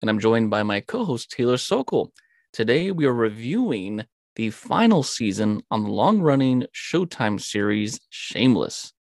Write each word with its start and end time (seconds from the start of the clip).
and 0.00 0.08
I'm 0.08 0.18
joined 0.18 0.50
by 0.50 0.62
my 0.62 0.80
co 0.80 1.04
host, 1.04 1.30
Taylor 1.30 1.56
Sokol. 1.56 2.12
Today 2.52 2.90
we 2.90 3.04
are 3.06 3.14
reviewing 3.14 4.04
the 4.36 4.50
final 4.50 5.02
season 5.02 5.62
on 5.70 5.84
the 5.84 5.90
long 5.90 6.20
running 6.20 6.64
Showtime 6.74 7.40
series, 7.40 8.00
Shameless. 8.10 8.92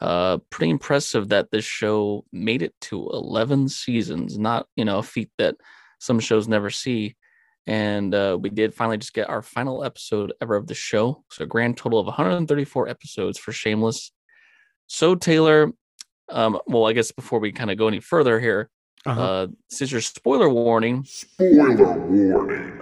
Uh, 0.00 0.38
pretty 0.50 0.70
impressive 0.70 1.28
that 1.28 1.50
this 1.50 1.64
show 1.64 2.24
made 2.32 2.62
it 2.62 2.74
to 2.80 3.08
11 3.10 3.68
seasons, 3.68 4.38
not, 4.38 4.66
you 4.76 4.84
know, 4.84 4.98
a 4.98 5.02
feat 5.02 5.30
that 5.38 5.56
some 6.00 6.18
shows 6.18 6.48
never 6.48 6.68
see. 6.68 7.14
And 7.66 8.14
uh, 8.14 8.36
we 8.38 8.50
did 8.50 8.74
finally 8.74 8.98
just 8.98 9.14
get 9.14 9.30
our 9.30 9.40
final 9.40 9.84
episode 9.84 10.32
ever 10.42 10.56
of 10.56 10.66
the 10.66 10.74
show. 10.74 11.24
So, 11.30 11.44
a 11.44 11.46
grand 11.46 11.78
total 11.78 11.98
of 11.98 12.06
134 12.06 12.88
episodes 12.88 13.38
for 13.38 13.52
Shameless. 13.52 14.12
So, 14.86 15.14
Taylor, 15.14 15.72
um, 16.28 16.58
well, 16.66 16.86
I 16.86 16.92
guess 16.92 17.12
before 17.12 17.38
we 17.38 17.52
kind 17.52 17.70
of 17.70 17.78
go 17.78 17.88
any 17.88 18.00
further 18.00 18.38
here, 18.38 18.68
Uh-huh. 19.06 19.20
uh, 19.20 19.46
since 19.68 19.92
your 19.92 20.00
spoiler 20.00 20.48
warning, 20.48 21.04
Spoiler 21.04 21.98
warning. 21.98 22.80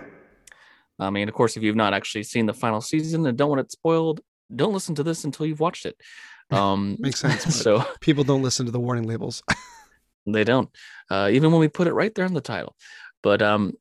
I 0.98 1.10
mean, 1.10 1.28
of 1.28 1.34
course, 1.34 1.56
if 1.56 1.62
you've 1.62 1.76
not 1.76 1.94
actually 1.94 2.22
seen 2.22 2.46
the 2.46 2.54
final 2.54 2.80
season 2.80 3.26
and 3.26 3.36
don't 3.36 3.48
want 3.48 3.60
it 3.60 3.72
spoiled, 3.72 4.20
don't 4.54 4.72
listen 4.72 4.94
to 4.96 5.02
this 5.02 5.24
until 5.24 5.46
you've 5.46 5.60
watched 5.60 5.86
it. 5.86 5.96
Um, 6.50 6.98
Makes 7.00 7.20
sense, 7.20 7.44
So 7.62 7.82
People 8.02 8.24
don't 8.24 8.42
listen 8.42 8.66
to 8.66 8.72
the 8.72 8.80
warning 8.80 9.06
labels. 9.06 9.42
they 10.26 10.44
don't, 10.44 10.68
uh, 11.10 11.30
even 11.32 11.50
when 11.50 11.60
we 11.60 11.68
put 11.68 11.86
it 11.86 11.94
right 11.94 12.14
there 12.14 12.26
in 12.26 12.34
the 12.34 12.42
title. 12.42 12.76
But 13.22 13.40
um, 13.40 13.72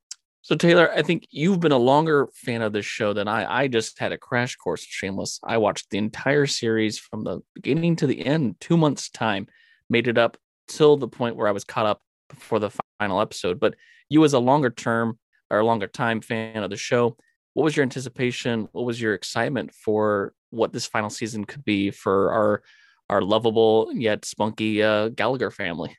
so 0.42 0.56
Taylor, 0.56 0.90
I 0.90 1.02
think 1.02 1.28
you've 1.32 1.60
been 1.60 1.73
a 1.73 1.78
longer 1.78 2.30
fan 2.34 2.62
of 2.62 2.72
this 2.72 2.86
show 2.86 3.12
than 3.12 3.28
I. 3.28 3.64
I 3.64 3.68
just 3.68 4.00
had 4.00 4.14
a 4.14 4.18
crash 4.18 4.56
course 4.56 4.84
of 4.84 4.88
Shameless. 4.90 5.42
I 5.44 5.58
watched 5.58 5.90
the 5.90 5.98
entire 5.98 6.48
series 6.48 6.98
from 6.98 7.26
the 7.26 7.42
beginning 7.54 7.98
to 7.98 8.08
the 8.08 8.26
end, 8.26 8.56
two 8.62 8.78
months 8.78 9.10
time, 9.10 9.48
made 9.90 10.08
it 10.08 10.18
up 10.18 10.38
till 10.70 10.95
the 10.95 11.10
point 11.10 11.36
where 11.36 11.50
I 11.50 11.52
was 11.52 11.66
caught 11.66 11.86
up 11.86 12.02
before 12.36 12.60
the 12.60 12.72
final 13.00 13.22
episode. 13.22 13.60
But 13.60 13.76
you, 14.10 14.24
as 14.26 14.34
a 14.34 14.40
longer 14.40 14.70
term 14.70 15.20
or 15.50 15.64
longer 15.64 15.88
time 15.88 16.22
fan 16.22 16.64
of 16.64 16.70
the 16.70 16.78
show, 16.78 17.18
what 17.54 17.64
was 17.64 17.76
your 17.76 17.84
anticipation? 17.84 18.68
What 18.72 18.86
was 18.86 19.02
your 19.02 19.14
excitement 19.14 19.73
for 19.73 20.34
what 20.50 20.73
this 20.73 20.86
final 20.86 21.10
season 21.10 21.46
could 21.46 21.64
be 21.66 21.92
for 21.92 22.32
our 22.32 22.64
our 23.10 23.22
lovable 23.22 23.92
yet 23.94 24.23
spunky 24.26 24.82
uh, 24.82 25.10
Gallagher 25.10 25.52
family? 25.52 25.98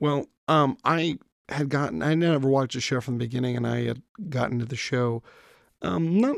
well, 0.00 0.26
um, 0.48 0.76
I 0.84 1.18
had 1.48 1.68
gotten, 1.68 2.02
I 2.02 2.14
never 2.14 2.48
watched 2.48 2.74
the 2.74 2.80
show 2.80 3.00
from 3.00 3.14
the 3.18 3.24
beginning, 3.24 3.56
and 3.56 3.66
I 3.66 3.84
had 3.84 4.02
gotten 4.28 4.58
to 4.58 4.64
the 4.64 4.76
show 4.76 5.22
um, 5.82 6.20
not 6.20 6.36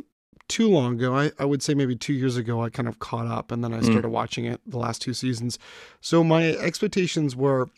too 0.48 0.68
long 0.68 0.94
ago. 0.94 1.14
I, 1.16 1.32
I 1.38 1.44
would 1.44 1.62
say 1.62 1.74
maybe 1.74 1.96
two 1.96 2.12
years 2.14 2.36
ago, 2.36 2.62
I 2.62 2.70
kind 2.70 2.88
of 2.88 2.98
caught 2.98 3.26
up, 3.26 3.50
and 3.52 3.64
then 3.64 3.72
I 3.74 3.80
Mm. 3.80 3.84
started 3.84 4.10
watching 4.10 4.44
it 4.44 4.60
the 4.66 4.78
last 4.78 5.02
two 5.02 5.14
seasons. 5.14 5.58
So 6.00 6.24
my 6.24 6.50
expectations 6.52 7.36
were, 7.36 7.68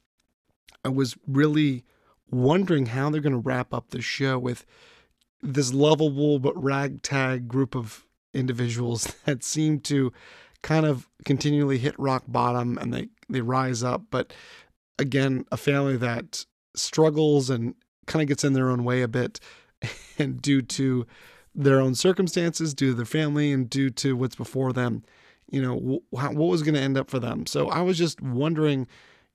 I 0.87 0.89
was 0.89 1.17
really 1.27 1.84
wondering 2.31 2.87
how 2.87 3.11
they're 3.11 3.20
going 3.20 3.33
to 3.33 3.39
wrap 3.39 3.75
up 3.75 3.91
the 3.91 4.01
show 4.01 4.39
with 4.39 4.65
this 5.42 5.73
lovable 5.73 6.39
but 6.39 6.61
ragtag 6.62 7.48
group 7.48 7.75
of 7.75 8.06
individuals 8.33 9.05
that 9.25 9.42
seem 9.42 9.81
to 9.81 10.12
kind 10.62 10.87
of 10.87 11.09
continually 11.25 11.79
hit 11.79 11.98
rock 11.98 12.23
bottom 12.29 12.79
and 12.79 12.95
they 12.95 13.08
they 13.29 13.41
rise 13.41 13.83
up 13.83 14.02
but 14.11 14.33
again 14.98 15.45
a 15.52 15.57
family 15.57 15.96
that 15.96 16.45
struggles 16.75 17.51
and 17.51 17.75
kind 18.07 18.23
of 18.23 18.29
gets 18.29 18.45
in 18.45 18.52
their 18.52 18.70
own 18.70 18.85
way 18.85 19.02
a 19.02 19.08
bit 19.08 19.41
and 20.19 20.41
due 20.41 20.63
to 20.63 21.05
their 21.55 21.80
own 21.80 21.95
circumstances 21.95 22.75
due 22.75 22.91
to 22.91 22.95
their 22.95 23.05
family 23.05 23.52
and 23.52 23.69
due 23.69 23.91
to 23.91 24.17
what's 24.17 24.36
before 24.36 24.73
them 24.73 25.02
you 25.51 25.61
know 25.61 25.77
wh- 25.79 26.13
what 26.13 26.36
was 26.36 26.63
going 26.63 26.75
to 26.75 26.80
end 26.80 26.96
up 26.96 27.11
for 27.11 27.19
them. 27.19 27.46
So 27.46 27.69
i 27.69 27.80
was 27.80 27.98
just 27.98 28.20
wondering 28.20 28.86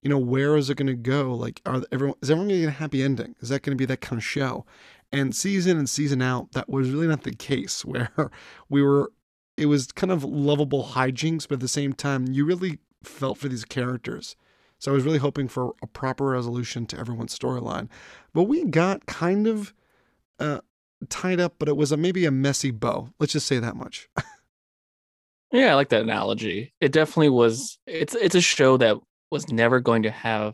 you 0.02 0.10
know 0.10 0.18
where 0.18 0.56
is 0.58 0.70
it 0.70 0.78
going 0.78 0.88
to 0.88 0.94
go? 0.94 1.34
Like 1.34 1.62
are 1.66 1.82
everyone 1.92 2.18
is 2.22 2.30
everyone 2.30 2.50
going 2.50 2.62
to 2.62 2.68
get 2.68 2.76
a 2.76 2.80
happy 2.80 3.04
ending? 3.04 3.36
Is 3.40 3.50
that 3.50 3.62
going 3.62 3.78
to 3.78 3.82
be 3.82 3.86
that 3.86 4.02
kind 4.02 4.20
of 4.20 4.24
show? 4.24 4.66
And 5.12 5.36
season 5.36 5.78
and 5.78 5.90
season 5.90 6.22
out 6.22 6.54
that 6.54 6.70
was 6.70 6.90
really 6.90 7.08
not 7.08 7.24
the 7.24 7.36
case 7.36 7.86
where 7.86 8.12
we 8.70 8.82
were 8.82 9.12
it 9.58 9.66
was 9.68 9.92
kind 9.92 10.12
of 10.12 10.24
lovable 10.24 10.92
hijinks 10.94 11.48
but 11.48 11.56
at 11.56 11.60
the 11.60 11.68
same 11.68 11.94
time 11.94 12.28
you 12.30 12.46
really 12.46 12.80
felt 13.04 13.38
for 13.38 13.48
these 13.48 13.66
characters. 13.66 14.36
So 14.80 14.92
i 14.92 14.96
was 14.96 15.04
really 15.04 15.20
hoping 15.20 15.48
for 15.48 15.74
a 15.84 15.88
proper 15.88 16.26
resolution 16.26 16.88
to 16.88 17.00
everyone's 17.00 17.38
storyline. 17.38 17.88
But 18.34 18.44
we 18.44 18.66
got 18.66 19.06
kind 19.06 19.48
of 19.48 19.74
uh 20.40 20.62
tied 21.10 21.40
up 21.40 21.56
but 21.58 21.68
it 21.68 21.76
was 21.78 21.92
a 21.92 21.98
maybe 21.98 22.26
a 22.26 22.32
messy 22.32 22.72
bow. 22.72 23.10
Let's 23.20 23.34
just 23.34 23.48
say 23.48 23.60
that 23.60 23.76
much. 23.76 24.10
Yeah, 25.52 25.74
I 25.74 25.76
like 25.76 25.90
that 25.90 26.04
analogy. 26.04 26.74
It 26.80 26.94
definitely 26.94 27.30
was. 27.30 27.78
It's 27.86 28.16
it's 28.16 28.36
a 28.36 28.42
show 28.42 28.78
that 28.78 28.98
was 29.32 29.52
never 29.52 29.80
going 29.80 30.04
to 30.04 30.12
have 30.12 30.54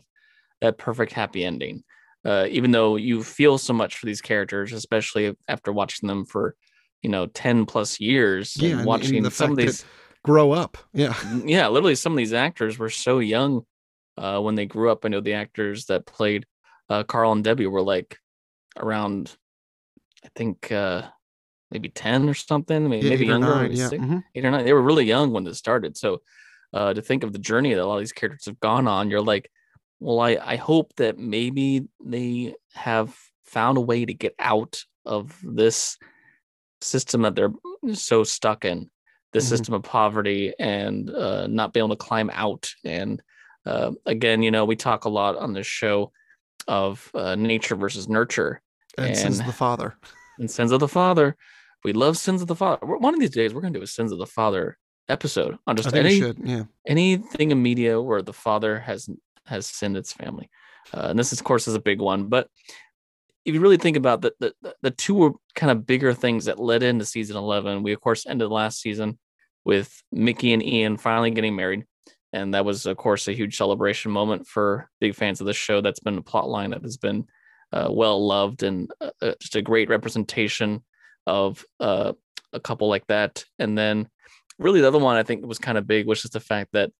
that 0.60 0.78
perfect 0.78 1.12
happy 1.12 1.44
ending. 1.44 1.82
Uh, 2.24 2.46
even 2.50 2.70
though 2.70 2.96
you 2.96 3.22
feel 3.22 3.58
so 3.58 3.72
much 3.72 3.96
for 3.96 4.06
these 4.06 4.20
characters, 4.20 4.72
especially 4.72 5.36
after 5.48 5.72
watching 5.72 6.06
them 6.08 6.24
for, 6.24 6.54
you 7.02 7.10
know, 7.10 7.26
ten 7.26 7.64
plus 7.66 8.00
years, 8.00 8.56
Yeah, 8.56 8.64
and- 8.64 8.70
and 8.72 8.80
and 8.80 8.86
watching 8.86 9.22
the 9.22 9.30
some 9.30 9.50
of 9.52 9.56
these, 9.56 9.84
grow 10.24 10.50
up 10.50 10.76
yeah 10.92 11.14
yeah, 11.44 11.68
literally 11.68 11.94
some 11.94 12.12
of 12.12 12.16
these 12.18 12.32
actors 12.32 12.76
were 12.76 12.90
so 12.90 13.20
young 13.20 13.62
uh, 14.16 14.40
when 14.40 14.56
they 14.56 14.66
grew 14.66 14.90
up. 14.90 15.04
I 15.04 15.08
know 15.08 15.20
the 15.20 15.34
actors 15.34 15.86
that 15.86 16.06
played 16.06 16.44
uh, 16.90 17.04
Carl 17.04 17.32
and 17.32 17.44
Debbie 17.44 17.66
were 17.68 17.82
like 17.82 18.18
around, 18.76 19.36
I 20.24 20.28
think 20.34 20.72
uh, 20.72 21.02
maybe 21.70 21.88
ten 21.88 22.28
or 22.28 22.34
something, 22.34 22.88
maybe, 22.88 23.06
Yeah, 23.06 23.10
maybe 23.10 23.24
eight 23.26 23.28
or 23.28 23.32
younger, 23.32 23.46
nine, 23.46 23.62
maybe 23.62 23.76
yeah 23.76 23.88
six 23.88 24.04
mhm. 24.04 24.24
eight 24.34 24.44
or 24.44 24.50
nine. 24.50 24.64
They 24.64 24.72
were 24.72 24.82
really 24.82 25.04
young 25.04 25.32
when 25.32 25.44
this 25.44 25.58
started. 25.58 25.96
So 25.96 26.20
uh, 26.72 26.94
to 26.94 27.02
think 27.02 27.22
of 27.24 27.32
the 27.32 27.38
journey 27.38 27.72
that 27.74 27.82
a 27.82 27.86
lot 27.86 27.96
of 27.96 28.00
these 28.00 28.12
characters 28.12 28.46
have 28.46 28.60
gone 28.60 28.86
on, 28.86 29.10
you're 29.10 29.20
like, 29.22 29.50
well, 30.00 30.20
I, 30.20 30.38
I 30.40 30.56
hope 30.56 30.94
that 30.96 31.18
maybe 31.18 31.86
they 32.04 32.54
have 32.74 33.16
found 33.44 33.78
a 33.78 33.82
way 33.82 34.04
to 34.04 34.14
get 34.14 34.34
out 34.38 34.82
of 35.04 35.36
this 35.42 35.96
system 36.80 37.22
that 37.22 37.34
they're 37.34 37.52
so 37.94 38.24
stuck 38.24 38.64
in, 38.64 38.90
the 39.32 39.40
Mhm. 39.40 39.42
system 39.42 39.74
of 39.74 39.82
poverty 39.82 40.52
and 40.58 41.10
uh, 41.10 41.46
not 41.46 41.72
being 41.72 41.84
able 41.84 41.96
to 41.96 42.04
climb 42.04 42.30
out. 42.32 42.70
And 42.84 43.22
uh, 43.66 43.92
again, 44.06 44.42
you 44.42 44.50
know, 44.50 44.64
we 44.64 44.76
talk 44.76 45.04
a 45.04 45.08
lot 45.10 45.36
on 45.36 45.52
this 45.52 45.66
show 45.66 46.12
of 46.66 47.10
uh, 47.14 47.34
nature 47.34 47.74
versus 47.74 48.08
nurture 48.08 48.62
and 48.96 49.16
since 49.16 49.40
of 49.40 49.46
the 49.46 49.52
father 49.52 49.96
and 50.38 50.50
sins 50.50 50.72
of 50.72 50.80
the 50.80 50.88
father. 50.88 51.36
We 51.84 51.92
love 51.92 52.16
sins 52.16 52.42
of 52.42 52.48
the 52.48 52.56
father. 52.56 52.86
One 52.86 53.14
of 53.14 53.20
these 53.20 53.30
days, 53.30 53.54
we're 53.54 53.60
going 53.60 53.72
to 53.72 53.78
do 53.78 53.84
a 53.84 53.86
sins 53.86 54.12
of 54.12 54.18
the 54.18 54.26
father 54.26 54.78
episode 55.08 55.58
on 55.66 55.76
just 55.76 55.94
any 55.94 56.18
should 56.18 56.38
yeah 56.44 56.64
anything 56.86 57.50
in 57.50 57.62
media 57.62 58.00
where 58.00 58.22
the 58.22 58.32
father 58.32 58.78
has 58.78 59.08
has 59.46 59.66
sinned 59.66 59.96
its 59.96 60.12
family. 60.12 60.50
Uh, 60.92 61.08
and 61.10 61.18
this, 61.18 61.32
of 61.32 61.44
course, 61.44 61.68
is 61.68 61.74
a 61.74 61.80
big 61.80 62.00
one. 62.00 62.28
But 62.28 62.48
if 63.44 63.54
you 63.54 63.60
really 63.60 63.76
think 63.78 63.96
about 63.96 64.20
the, 64.20 64.32
the 64.40 64.54
the- 64.82 64.90
two 64.90 65.40
kind 65.54 65.70
of 65.70 65.86
bigger 65.86 66.12
things 66.14 66.44
that 66.46 66.58
led 66.58 66.82
into 66.82 67.04
season 67.04 67.36
eleven, 67.36 67.82
we 67.82 67.92
of 67.92 68.00
course 68.00 68.26
ended 68.26 68.48
last 68.48 68.80
season 68.80 69.18
with 69.64 70.02
Mickey 70.12 70.52
and 70.52 70.62
Ian 70.62 70.96
finally 70.96 71.30
getting 71.30 71.56
married. 71.56 71.84
And 72.32 72.52
that 72.52 72.64
was, 72.66 72.84
of 72.84 72.96
course, 72.98 73.26
a 73.26 73.32
huge 73.32 73.56
celebration 73.56 74.12
moment 74.12 74.46
for 74.46 74.90
big 75.00 75.14
fans 75.14 75.40
of 75.40 75.46
the 75.46 75.54
show. 75.54 75.80
That's 75.80 76.00
been 76.00 76.18
a 76.18 76.22
plot 76.22 76.48
line 76.48 76.70
that 76.70 76.82
has 76.82 76.98
been 76.98 77.26
uh, 77.72 77.88
well 77.90 78.26
loved 78.26 78.62
and 78.62 78.90
uh, 79.00 79.10
uh, 79.22 79.32
just 79.40 79.56
a 79.56 79.62
great 79.62 79.88
representation 79.88 80.84
of 81.26 81.64
uh, 81.80 82.12
a 82.52 82.60
couple 82.60 82.88
like 82.88 83.06
that. 83.06 83.44
And 83.58 83.76
then, 83.78 84.08
really, 84.58 84.80
the 84.80 84.88
other 84.88 84.98
one 84.98 85.16
I 85.16 85.22
think 85.22 85.46
was 85.46 85.58
kind 85.58 85.78
of 85.78 85.86
big 85.86 86.06
was 86.06 86.22
just 86.22 86.32
the 86.34 86.40
fact 86.40 86.70
that 86.72 86.90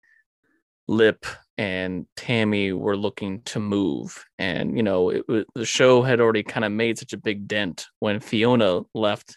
Lip 0.86 1.26
and 1.58 2.06
Tammy 2.16 2.72
were 2.72 2.96
looking 2.96 3.42
to 3.42 3.60
move, 3.60 4.24
and 4.38 4.76
you 4.76 4.82
know, 4.82 5.10
it, 5.10 5.24
was 5.28 5.44
the 5.54 5.64
show 5.66 6.02
had 6.02 6.20
already 6.20 6.42
kind 6.42 6.64
of 6.64 6.72
made 6.72 6.98
such 6.98 7.12
a 7.12 7.18
big 7.18 7.46
dent 7.46 7.86
when 7.98 8.20
Fiona 8.20 8.82
left 8.94 9.36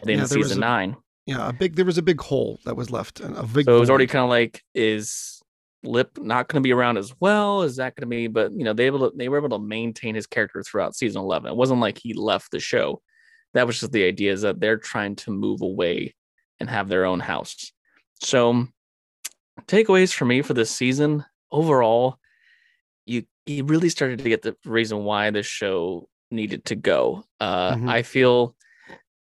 at 0.00 0.06
the 0.06 0.12
end 0.12 0.18
Yeah, 0.20 0.24
of 0.24 0.30
season 0.30 0.58
a- 0.58 0.60
nine. 0.60 0.96
yeah 1.26 1.48
a 1.48 1.52
big 1.52 1.74
there 1.76 1.84
was 1.84 1.98
a 1.98 2.02
big 2.02 2.20
hole 2.20 2.58
that 2.64 2.76
was 2.76 2.90
left 2.90 3.20
and 3.20 3.36
a 3.36 3.42
big 3.44 3.64
So 3.64 3.76
it 3.76 3.80
was 3.80 3.90
already 3.90 4.06
kind 4.06 4.22
of 4.24 4.28
like, 4.30 4.62
is 4.74 5.40
Lip 5.82 6.16
not 6.18 6.46
going 6.48 6.62
to 6.62 6.66
be 6.66 6.72
around 6.72 6.98
as 6.98 7.12
well? 7.20 7.62
Is 7.62 7.76
that 7.76 7.96
going 7.96 8.02
to 8.08 8.14
be? 8.14 8.28
But 8.28 8.52
you 8.52 8.62
know, 8.64 8.72
they 8.72 8.86
able 8.86 9.10
to, 9.10 9.16
they 9.16 9.28
were 9.28 9.38
able 9.38 9.58
to 9.58 9.64
maintain 9.64 10.14
his 10.14 10.26
character 10.28 10.62
throughout 10.62 10.94
season 10.94 11.20
eleven. 11.20 11.50
It 11.50 11.56
wasn't 11.56 11.80
like 11.80 11.98
he 11.98 12.14
left 12.14 12.52
the 12.52 12.60
show. 12.60 13.00
That 13.54 13.66
was 13.66 13.80
just 13.80 13.90
the 13.92 14.04
idea 14.04 14.32
is 14.32 14.42
that 14.42 14.60
they're 14.60 14.78
trying 14.78 15.16
to 15.16 15.30
move 15.32 15.62
away 15.62 16.14
and 16.60 16.68
have 16.68 16.88
their 16.88 17.04
own 17.04 17.20
house. 17.20 17.72
So 18.20 18.66
takeaways 19.66 20.12
for 20.12 20.24
me 20.24 20.42
for 20.42 20.54
this 20.54 20.70
season 20.70 21.24
overall, 21.50 22.18
you 23.06 23.24
you 23.46 23.64
really 23.64 23.88
started 23.88 24.20
to 24.20 24.28
get 24.28 24.42
the 24.42 24.56
reason 24.64 25.04
why 25.04 25.30
this 25.30 25.46
show 25.46 26.08
needed 26.30 26.64
to 26.66 26.76
go. 26.76 27.24
Uh, 27.40 27.74
Mhm. 27.74 27.88
I 27.90 28.02
feel 28.02 28.54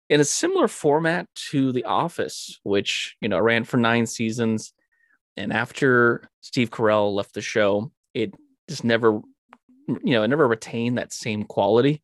in 0.09 0.19
a 0.19 0.23
similar 0.25 0.67
format 0.67 1.27
to 1.49 1.71
The 1.71 1.85
Office, 1.85 2.59
which 2.63 3.15
you 3.21 3.29
know 3.29 3.39
ran 3.39 3.63
for 3.63 3.77
nine 3.77 4.05
seasons, 4.05 4.73
and 5.35 5.51
after 5.51 6.29
Steve 6.41 6.69
Carell 6.69 7.13
left 7.13 7.33
the 7.33 7.41
show, 7.41 7.91
it 8.13 8.33
just 8.69 8.83
never, 8.83 9.19
you 9.87 10.13
know, 10.13 10.23
it 10.23 10.27
never 10.27 10.47
retained 10.47 10.97
that 10.99 11.11
same 11.11 11.43
quality. 11.43 12.03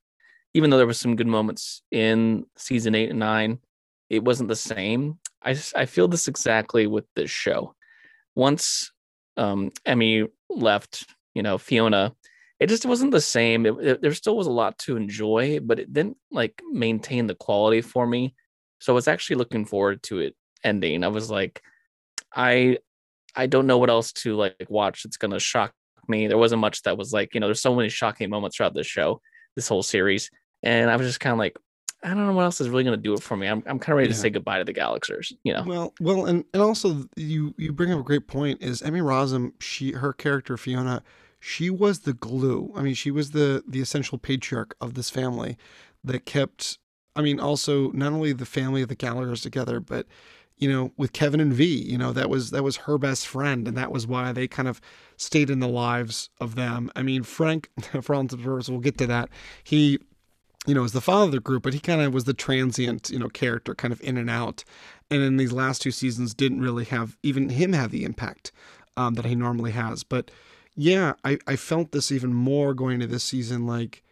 Even 0.55 0.71
though 0.71 0.77
there 0.77 0.87
was 0.87 0.99
some 0.99 1.15
good 1.15 1.27
moments 1.27 1.83
in 1.91 2.45
season 2.57 2.95
eight 2.95 3.11
and 3.11 3.19
nine, 3.19 3.59
it 4.09 4.23
wasn't 4.23 4.49
the 4.49 4.55
same. 4.55 5.19
I, 5.43 5.55
I 5.75 5.85
feel 5.85 6.07
this 6.07 6.27
exactly 6.27 6.87
with 6.87 7.05
this 7.15 7.29
show. 7.31 7.75
Once 8.35 8.91
um, 9.37 9.71
Emmy 9.85 10.25
left, 10.49 11.05
you 11.33 11.43
know, 11.43 11.57
Fiona, 11.57 12.13
it 12.59 12.67
just 12.67 12.85
wasn't 12.85 13.11
the 13.11 13.21
same. 13.21 13.65
It, 13.65 13.73
it- 13.79 14.01
there 14.01 14.13
still 14.13 14.35
was 14.35 14.47
a 14.47 14.51
lot 14.51 14.77
to 14.79 14.97
enjoy, 14.97 15.59
but 15.61 15.79
it 15.79 15.93
didn't 15.93 16.17
like 16.31 16.61
maintain 16.71 17.27
the 17.27 17.35
quality 17.35 17.81
for 17.81 18.05
me. 18.05 18.35
So 18.79 18.93
I 18.93 18.95
was 18.95 19.07
actually 19.07 19.37
looking 19.37 19.65
forward 19.65 20.03
to 20.03 20.19
it 20.19 20.35
ending. 20.63 21.03
I 21.03 21.07
was 21.09 21.29
like, 21.29 21.61
I 22.33 22.79
I 23.35 23.47
don't 23.47 23.67
know 23.67 23.77
what 23.77 23.89
else 23.89 24.11
to 24.13 24.35
like 24.35 24.67
watch. 24.69 25.05
It's 25.05 25.17
gonna 25.17 25.39
shock 25.39 25.73
me. 26.07 26.27
There 26.27 26.37
wasn't 26.37 26.61
much 26.61 26.81
that 26.83 26.97
was 26.97 27.13
like, 27.13 27.33
you 27.33 27.39
know, 27.39 27.47
there's 27.47 27.61
so 27.61 27.75
many 27.75 27.89
shocking 27.89 28.29
moments 28.29 28.57
throughout 28.57 28.73
this 28.73 28.87
show, 28.87 29.21
this 29.55 29.67
whole 29.67 29.83
series, 29.83 30.29
and 30.63 30.89
I 30.89 30.95
was 30.95 31.07
just 31.07 31.19
kind 31.19 31.33
of 31.33 31.39
like, 31.39 31.57
I 32.03 32.09
don't 32.09 32.27
know 32.27 32.33
what 32.33 32.43
else 32.43 32.61
is 32.61 32.69
really 32.69 32.83
gonna 32.83 32.97
do 32.97 33.13
it 33.13 33.21
for 33.21 33.35
me. 33.35 33.47
I'm 33.47 33.63
I'm 33.65 33.79
kind 33.79 33.93
of 33.93 33.97
ready 33.97 34.07
to 34.09 34.13
say 34.13 34.29
goodbye 34.29 34.59
to 34.59 34.63
the 34.63 34.73
Gallaghers. 34.73 35.33
You 35.43 35.53
know, 35.53 35.63
Well, 35.65 35.93
well, 35.99 36.25
and 36.25 36.45
and 36.53 36.63
also 36.63 37.05
you 37.15 37.53
you 37.57 37.73
bring 37.73 37.91
up 37.91 37.99
a 37.99 38.03
great 38.03 38.27
point. 38.27 38.61
Is 38.61 38.81
Emmy 38.81 39.01
Rossum? 39.01 39.53
She 39.59 39.91
her 39.91 40.13
character 40.13 40.55
Fiona, 40.57 41.03
she 41.39 41.69
was 41.69 42.01
the 42.01 42.13
glue. 42.13 42.71
I 42.75 42.81
mean, 42.81 42.93
she 42.93 43.11
was 43.11 43.31
the 43.31 43.63
the 43.67 43.81
essential 43.81 44.17
patriarch 44.17 44.75
of 44.79 44.93
this 44.93 45.09
family 45.09 45.57
that 46.03 46.25
kept. 46.25 46.77
I 47.15 47.21
mean, 47.21 47.39
also 47.39 47.91
not 47.91 48.13
only 48.13 48.33
the 48.33 48.45
family 48.45 48.81
of 48.81 48.87
the 48.87 48.95
Gallaghers 48.95 49.41
together, 49.41 49.79
but 49.79 50.05
you 50.57 50.69
know, 50.69 50.91
with 50.97 51.13
Kevin 51.13 51.39
and 51.39 51.53
V, 51.53 51.65
you 51.65 51.97
know, 51.97 52.11
that 52.11 52.29
was 52.29 52.51
that 52.51 52.63
was 52.63 52.77
her 52.77 52.97
best 52.97 53.25
friend, 53.25 53.67
and 53.67 53.77
that 53.77 53.91
was 53.91 54.05
why 54.05 54.31
they 54.33 54.47
kind 54.47 54.67
of 54.67 54.81
stayed 55.15 55.49
in 55.49 55.59
the 55.59 55.67
lives 55.67 56.29
of 56.39 56.55
them. 56.55 56.91
I 56.95 57.01
mean, 57.01 57.23
Frank, 57.23 57.69
for 58.01 58.13
all 58.13 58.21
intents 58.21 58.69
we'll 58.69 58.79
get 58.79 58.97
to 58.99 59.07
that. 59.07 59.29
He 59.63 59.99
you 60.69 60.75
know, 60.75 60.83
is 60.83 60.91
the 60.91 61.01
father 61.01 61.25
of 61.25 61.31
the 61.31 61.39
group, 61.39 61.63
but 61.63 61.73
he 61.73 61.79
kind 61.79 61.99
of 61.99 62.13
was 62.13 62.25
the 62.25 62.33
transient, 62.33 63.09
you 63.09 63.17
know, 63.17 63.27
character, 63.29 63.73
kind 63.73 63.91
of 63.91 63.99
in 64.01 64.17
and 64.17 64.29
out. 64.29 64.63
And 65.09 65.23
in 65.23 65.37
these 65.37 65.51
last 65.51 65.81
two 65.81 65.89
seasons, 65.89 66.35
didn't 66.35 66.61
really 66.61 66.85
have 66.85 67.17
even 67.23 67.49
him 67.49 67.73
have 67.73 67.89
the 67.89 68.03
impact 68.03 68.51
um, 68.95 69.15
that 69.15 69.25
he 69.25 69.33
normally 69.33 69.71
has. 69.71 70.03
But 70.03 70.29
yeah, 70.75 71.13
I, 71.23 71.39
I 71.47 71.55
felt 71.55 71.91
this 71.91 72.11
even 72.11 72.33
more 72.33 72.75
going 72.75 72.99
to 72.99 73.07
this 73.07 73.23
season. 73.23 73.65
Like, 73.65 74.03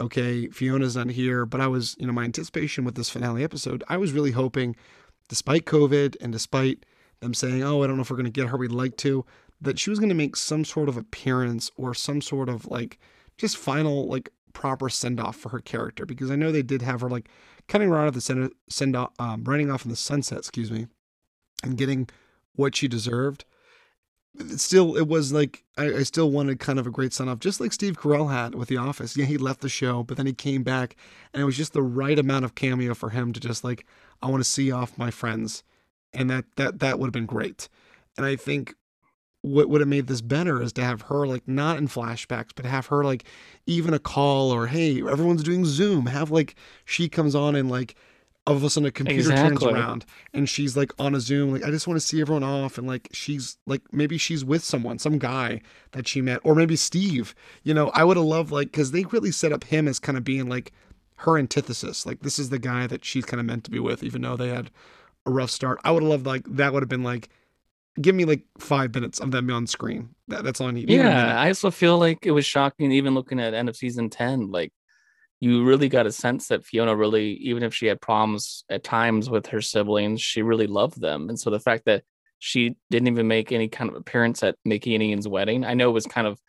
okay, 0.00 0.48
Fiona's 0.48 0.96
not 0.96 1.10
here, 1.10 1.46
but 1.46 1.60
I 1.60 1.68
was, 1.68 1.94
you 1.98 2.06
know, 2.06 2.12
my 2.12 2.24
anticipation 2.24 2.84
with 2.84 2.96
this 2.96 3.10
finale 3.10 3.44
episode, 3.44 3.84
I 3.88 3.96
was 3.96 4.12
really 4.12 4.32
hoping, 4.32 4.74
despite 5.28 5.64
COVID 5.64 6.16
and 6.20 6.32
despite 6.32 6.84
them 7.20 7.34
saying, 7.34 7.62
oh, 7.62 7.82
I 7.82 7.86
don't 7.86 7.96
know 7.96 8.02
if 8.02 8.10
we're 8.10 8.16
going 8.16 8.24
to 8.26 8.32
get 8.32 8.48
her, 8.48 8.56
we'd 8.56 8.72
like 8.72 8.96
to, 8.98 9.24
that 9.60 9.78
she 9.78 9.90
was 9.90 10.00
going 10.00 10.08
to 10.08 10.14
make 10.14 10.34
some 10.34 10.64
sort 10.64 10.88
of 10.88 10.96
appearance 10.96 11.70
or 11.76 11.94
some 11.94 12.20
sort 12.20 12.48
of 12.48 12.66
like 12.66 12.98
just 13.38 13.56
final 13.56 14.08
like 14.08 14.30
proper 14.54 14.88
send 14.88 15.20
off 15.20 15.36
for 15.36 15.50
her 15.50 15.60
character 15.60 16.06
because 16.06 16.30
I 16.30 16.36
know 16.36 16.50
they 16.50 16.62
did 16.62 16.80
have 16.80 17.02
her 17.02 17.10
like 17.10 17.28
cutting 17.68 17.90
her 17.90 17.98
out 17.98 18.08
of 18.08 18.14
the 18.14 18.20
send 18.22 18.50
send 18.70 18.96
off, 18.96 19.12
um, 19.18 19.44
running 19.44 19.70
off 19.70 19.84
in 19.84 19.90
the 19.90 19.96
sunset, 19.96 20.38
excuse 20.38 20.70
me, 20.70 20.86
and 21.62 21.76
getting 21.76 22.08
what 22.54 22.74
she 22.74 22.88
deserved. 22.88 23.44
It 24.36 24.58
still, 24.58 24.96
it 24.96 25.06
was 25.06 25.32
like 25.32 25.64
I, 25.76 25.86
I 25.86 26.02
still 26.02 26.30
wanted 26.30 26.58
kind 26.58 26.78
of 26.78 26.86
a 26.86 26.90
great 26.90 27.12
send 27.12 27.30
off, 27.30 27.38
just 27.38 27.60
like 27.60 27.72
Steve 27.72 27.98
Carell 27.98 28.32
had 28.32 28.54
with 28.54 28.68
The 28.68 28.78
Office. 28.78 29.16
Yeah, 29.16 29.26
he 29.26 29.36
left 29.36 29.60
the 29.60 29.68
show, 29.68 30.02
but 30.02 30.16
then 30.16 30.26
he 30.26 30.32
came 30.32 30.62
back, 30.62 30.96
and 31.32 31.42
it 31.42 31.46
was 31.46 31.56
just 31.56 31.72
the 31.72 31.82
right 31.82 32.18
amount 32.18 32.44
of 32.44 32.54
cameo 32.54 32.94
for 32.94 33.10
him 33.10 33.32
to 33.32 33.40
just 33.40 33.62
like 33.62 33.86
I 34.22 34.28
want 34.28 34.42
to 34.42 34.48
see 34.48 34.72
off 34.72 34.98
my 34.98 35.10
friends, 35.10 35.62
and 36.12 36.30
that 36.30 36.46
that 36.56 36.78
that 36.80 36.98
would 36.98 37.08
have 37.08 37.12
been 37.12 37.26
great. 37.26 37.68
And 38.16 38.24
I 38.24 38.36
think 38.36 38.74
what 39.44 39.68
would 39.68 39.82
have 39.82 39.88
made 39.88 40.06
this 40.06 40.22
better 40.22 40.62
is 40.62 40.72
to 40.72 40.82
have 40.82 41.02
her 41.02 41.26
like 41.26 41.46
not 41.46 41.76
in 41.76 41.86
flashbacks, 41.86 42.48
but 42.54 42.64
have 42.64 42.86
her 42.86 43.04
like 43.04 43.24
even 43.66 43.92
a 43.92 43.98
call 43.98 44.50
or 44.50 44.68
hey, 44.68 45.02
everyone's 45.02 45.42
doing 45.42 45.66
Zoom. 45.66 46.06
Have 46.06 46.30
like 46.30 46.54
she 46.86 47.10
comes 47.10 47.34
on 47.34 47.54
and 47.54 47.70
like 47.70 47.94
all 48.46 48.56
of 48.56 48.64
a 48.64 48.70
sudden 48.70 48.86
a 48.86 48.90
computer 48.90 49.20
Exactly. 49.32 49.48
turns 49.58 49.64
around 49.64 50.06
and 50.32 50.48
she's 50.48 50.78
like 50.78 50.92
on 50.98 51.14
a 51.14 51.20
Zoom. 51.20 51.52
Like 51.52 51.62
I 51.62 51.70
just 51.70 51.86
want 51.86 52.00
to 52.00 52.06
see 52.06 52.22
everyone 52.22 52.42
off 52.42 52.78
and 52.78 52.86
like 52.86 53.10
she's 53.12 53.58
like 53.66 53.82
maybe 53.92 54.16
she's 54.16 54.46
with 54.46 54.64
someone, 54.64 54.98
some 54.98 55.18
guy 55.18 55.60
that 55.92 56.08
she 56.08 56.22
met, 56.22 56.40
or 56.42 56.54
maybe 56.54 56.74
Steve. 56.74 57.34
You 57.64 57.74
know, 57.74 57.90
I 57.90 58.02
would 58.04 58.16
have 58.16 58.24
loved 58.24 58.50
like 58.50 58.68
because 58.68 58.92
they 58.92 59.04
really 59.04 59.30
set 59.30 59.52
up 59.52 59.64
him 59.64 59.86
as 59.86 59.98
kind 59.98 60.16
of 60.16 60.24
being 60.24 60.48
like 60.48 60.72
her 61.16 61.36
antithesis. 61.36 62.06
Like 62.06 62.20
this 62.20 62.38
is 62.38 62.48
the 62.48 62.58
guy 62.58 62.86
that 62.86 63.04
she's 63.04 63.26
kind 63.26 63.40
of 63.40 63.44
meant 63.46 63.64
to 63.64 63.70
be 63.70 63.78
with, 63.78 64.02
even 64.02 64.22
though 64.22 64.38
they 64.38 64.48
had 64.48 64.70
a 65.26 65.30
rough 65.30 65.50
start. 65.50 65.80
I 65.84 65.90
would 65.90 66.02
have 66.02 66.10
loved 66.10 66.26
like 66.26 66.44
that 66.48 66.72
would 66.72 66.82
have 66.82 66.88
been 66.88 67.04
like 67.04 67.28
give 68.00 68.14
me 68.14 68.24
like 68.24 68.42
five 68.58 68.94
minutes 68.94 69.20
of 69.20 69.30
them 69.30 69.50
on 69.50 69.66
screen. 69.66 70.10
That, 70.28 70.44
that's 70.44 70.60
all 70.60 70.68
I 70.68 70.72
need. 70.72 70.90
Yeah, 70.90 71.38
I 71.38 71.48
also 71.48 71.70
feel 71.70 71.98
like 71.98 72.26
it 72.26 72.32
was 72.32 72.46
shocking, 72.46 72.92
even 72.92 73.14
looking 73.14 73.40
at 73.40 73.54
end 73.54 73.68
of 73.68 73.76
season 73.76 74.10
10. 74.10 74.50
Like, 74.50 74.72
you 75.40 75.64
really 75.64 75.88
got 75.88 76.06
a 76.06 76.12
sense 76.12 76.48
that 76.48 76.64
Fiona 76.64 76.96
really, 76.96 77.34
even 77.34 77.62
if 77.62 77.74
she 77.74 77.86
had 77.86 78.00
problems 78.00 78.64
at 78.70 78.84
times 78.84 79.28
with 79.28 79.46
her 79.48 79.60
siblings, 79.60 80.20
she 80.20 80.42
really 80.42 80.66
loved 80.66 81.00
them. 81.00 81.28
And 81.28 81.38
so 81.38 81.50
the 81.50 81.60
fact 81.60 81.84
that 81.86 82.02
she 82.38 82.76
didn't 82.90 83.08
even 83.08 83.28
make 83.28 83.52
any 83.52 83.68
kind 83.68 83.90
of 83.90 83.96
appearance 83.96 84.42
at 84.42 84.56
Mickey 84.64 84.94
and 84.94 85.02
Ian's 85.02 85.28
wedding, 85.28 85.64
I 85.64 85.74
know 85.74 85.90
it 85.90 85.94
was 85.94 86.06
kind 86.06 86.26
of, 86.26 86.40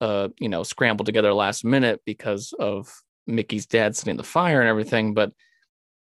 uh, 0.00 0.28
you 0.38 0.48
know, 0.48 0.62
scrambled 0.62 1.06
together 1.06 1.32
last 1.32 1.64
minute 1.64 2.00
because 2.04 2.52
of 2.58 2.92
Mickey's 3.26 3.66
dad 3.66 3.96
setting 3.96 4.16
the 4.16 4.22
fire 4.22 4.60
and 4.60 4.68
everything, 4.68 5.14
but 5.14 5.32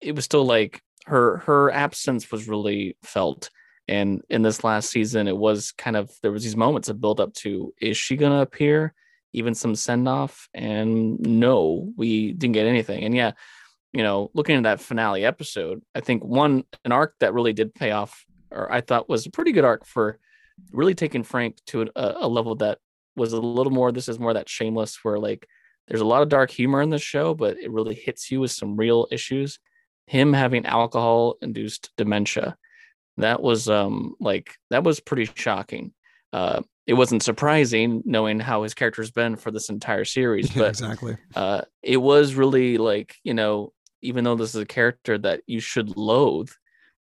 it 0.00 0.14
was 0.14 0.24
still 0.24 0.44
like 0.44 0.82
her 1.06 1.38
her 1.38 1.70
absence 1.70 2.30
was 2.30 2.48
really 2.48 2.96
felt 3.02 3.50
and 3.88 4.22
in 4.28 4.42
this 4.42 4.64
last 4.64 4.90
season 4.90 5.28
it 5.28 5.36
was 5.36 5.72
kind 5.72 5.96
of 5.96 6.10
there 6.22 6.32
was 6.32 6.42
these 6.42 6.56
moments 6.56 6.88
of 6.88 7.00
build 7.00 7.20
up 7.20 7.32
to 7.34 7.72
is 7.80 7.96
she 7.96 8.16
gonna 8.16 8.40
appear? 8.40 8.94
Even 9.32 9.54
some 9.54 9.74
send 9.74 10.08
off 10.08 10.48
and 10.54 11.20
no 11.20 11.92
we 11.96 12.32
didn't 12.32 12.54
get 12.54 12.66
anything. 12.66 13.04
And 13.04 13.14
yeah 13.14 13.32
you 13.92 14.02
know 14.02 14.30
looking 14.34 14.56
at 14.56 14.64
that 14.64 14.80
finale 14.80 15.24
episode 15.24 15.80
i 15.94 16.00
think 16.00 16.22
one 16.22 16.64
an 16.84 16.90
arc 16.90 17.14
that 17.20 17.32
really 17.32 17.52
did 17.52 17.72
pay 17.72 17.92
off 17.92 18.26
or 18.50 18.70
i 18.70 18.80
thought 18.80 19.08
was 19.08 19.26
a 19.26 19.30
pretty 19.30 19.52
good 19.52 19.64
arc 19.64 19.86
for 19.86 20.18
really 20.72 20.94
taking 20.94 21.22
frank 21.22 21.56
to 21.68 21.82
a, 21.94 22.14
a 22.20 22.28
level 22.28 22.56
that 22.56 22.78
was 23.14 23.32
a 23.32 23.40
little 23.40 23.72
more 23.72 23.92
this 23.92 24.08
is 24.08 24.18
more 24.18 24.34
that 24.34 24.48
shameless 24.48 24.98
where 25.04 25.20
like 25.20 25.46
there's 25.88 26.00
a 26.00 26.06
lot 26.06 26.22
of 26.22 26.28
dark 26.28 26.50
humor 26.50 26.82
in 26.82 26.90
this 26.90 27.02
show 27.02 27.34
but 27.34 27.56
it 27.58 27.70
really 27.70 27.94
hits 27.94 28.30
you 28.30 28.40
with 28.40 28.50
some 28.50 28.76
real 28.76 29.06
issues. 29.10 29.58
Him 30.06 30.32
having 30.32 30.66
alcohol 30.66 31.36
induced 31.42 31.90
dementia 31.96 32.56
that 33.18 33.42
was 33.42 33.68
um 33.68 34.14
like 34.20 34.54
that 34.70 34.84
was 34.84 35.00
pretty 35.00 35.28
shocking 35.34 35.92
uh 36.32 36.62
it 36.86 36.94
wasn't 36.94 37.22
surprising 37.22 38.02
knowing 38.04 38.38
how 38.38 38.62
his 38.62 38.74
character's 38.74 39.10
been 39.10 39.36
for 39.36 39.50
this 39.50 39.68
entire 39.68 40.04
series 40.04 40.54
Yeah, 40.54 40.62
but 40.62 40.68
exactly. 40.70 41.16
uh 41.34 41.62
it 41.82 41.96
was 41.96 42.34
really 42.34 42.78
like 42.78 43.16
you 43.24 43.34
know 43.34 43.72
even 44.02 44.24
though 44.24 44.36
this 44.36 44.54
is 44.54 44.60
a 44.62 44.66
character 44.66 45.18
that 45.18 45.40
you 45.46 45.60
should 45.60 45.96
loathe 45.96 46.50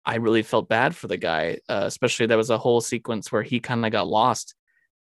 i 0.06 0.16
really 0.16 0.44
felt 0.44 0.70
bad 0.70 0.96
for 0.96 1.08
the 1.08 1.18
guy 1.18 1.58
uh, 1.70 1.84
especially 1.86 2.26
there 2.28 2.38
was 2.38 2.50
a 2.50 2.58
whole 2.58 2.82
sequence 2.82 3.32
where 3.32 3.44
he 3.44 3.60
kind 3.60 3.86
of 3.86 3.92
got 3.92 4.08
lost 4.08 4.56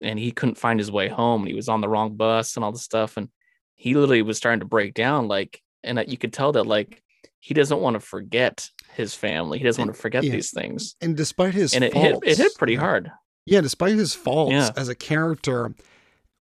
and 0.01 0.17
he 0.19 0.31
couldn't 0.31 0.57
find 0.57 0.79
his 0.79 0.91
way 0.91 1.07
home 1.07 1.41
and 1.41 1.49
he 1.49 1.55
was 1.55 1.69
on 1.69 1.81
the 1.81 1.89
wrong 1.89 2.15
bus 2.15 2.55
and 2.55 2.63
all 2.63 2.71
this 2.71 2.83
stuff 2.83 3.17
and 3.17 3.29
he 3.75 3.95
literally 3.95 4.21
was 4.21 4.37
starting 4.37 4.59
to 4.61 4.65
break 4.65 4.93
down 4.93 5.27
like 5.27 5.59
and 5.83 5.97
that 5.97 6.07
you 6.07 6.17
could 6.17 6.31
tell 6.31 6.53
that 6.53 6.63
like 6.65 7.02
he 7.45 7.53
doesn't 7.53 7.79
want 7.81 7.95
to 7.95 7.99
forget 7.99 8.69
his 8.93 9.13
family 9.13 9.57
he 9.57 9.63
doesn't 9.65 9.81
And- 9.81 9.89
want 9.89 9.95
to 9.97 10.01
forget 10.01 10.23
yeah. 10.23 10.31
these 10.31 10.51
things 10.51 10.95
And 11.01 11.17
despite 11.17 11.53
his 11.53 11.73
and 11.73 11.83
it 11.83 11.93
hit 11.93 12.19
it 12.23 12.37
hit 12.37 12.55
pretty 12.57 12.73
yeah. 12.73 12.79
hard 12.79 13.11
Yeah, 13.45 13.59
despite 13.61 13.95
his 13.95 14.13
faults 14.15 14.53
Yeah. 14.53 14.69
as 14.77 14.87
a 14.87 14.95
character, 14.95 15.75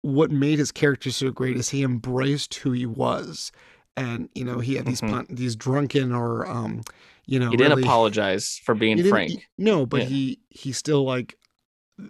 what 0.03 0.31
made 0.31 0.59
his 0.61 0.71
character 0.71 1.11
so 1.11 1.31
great 1.31 1.57
is 1.57 1.71
he 1.71 1.83
embraced 1.83 2.55
who 2.57 2.71
he 2.73 2.87
was, 2.87 3.51
and 3.97 4.29
you 4.35 4.45
know 4.45 4.59
he 4.61 4.75
had 4.77 4.87
these 4.87 5.01
Mhm. 5.01 5.11
pun- 5.11 5.27
these 5.29 5.57
drunken 5.57 6.13
or 6.13 6.47
um, 6.47 6.83
you 7.27 7.39
know 7.41 7.51
he 7.51 7.57
didn't 7.57 7.71
really- 7.77 7.83
apologize 7.83 8.61
for 8.65 8.75
being 8.77 9.03
frank 9.09 9.31
he- 9.31 9.45
no, 9.59 9.85
but 9.87 10.05
he 10.05 10.39
he 10.51 10.71
still 10.73 11.03
like 11.05 11.37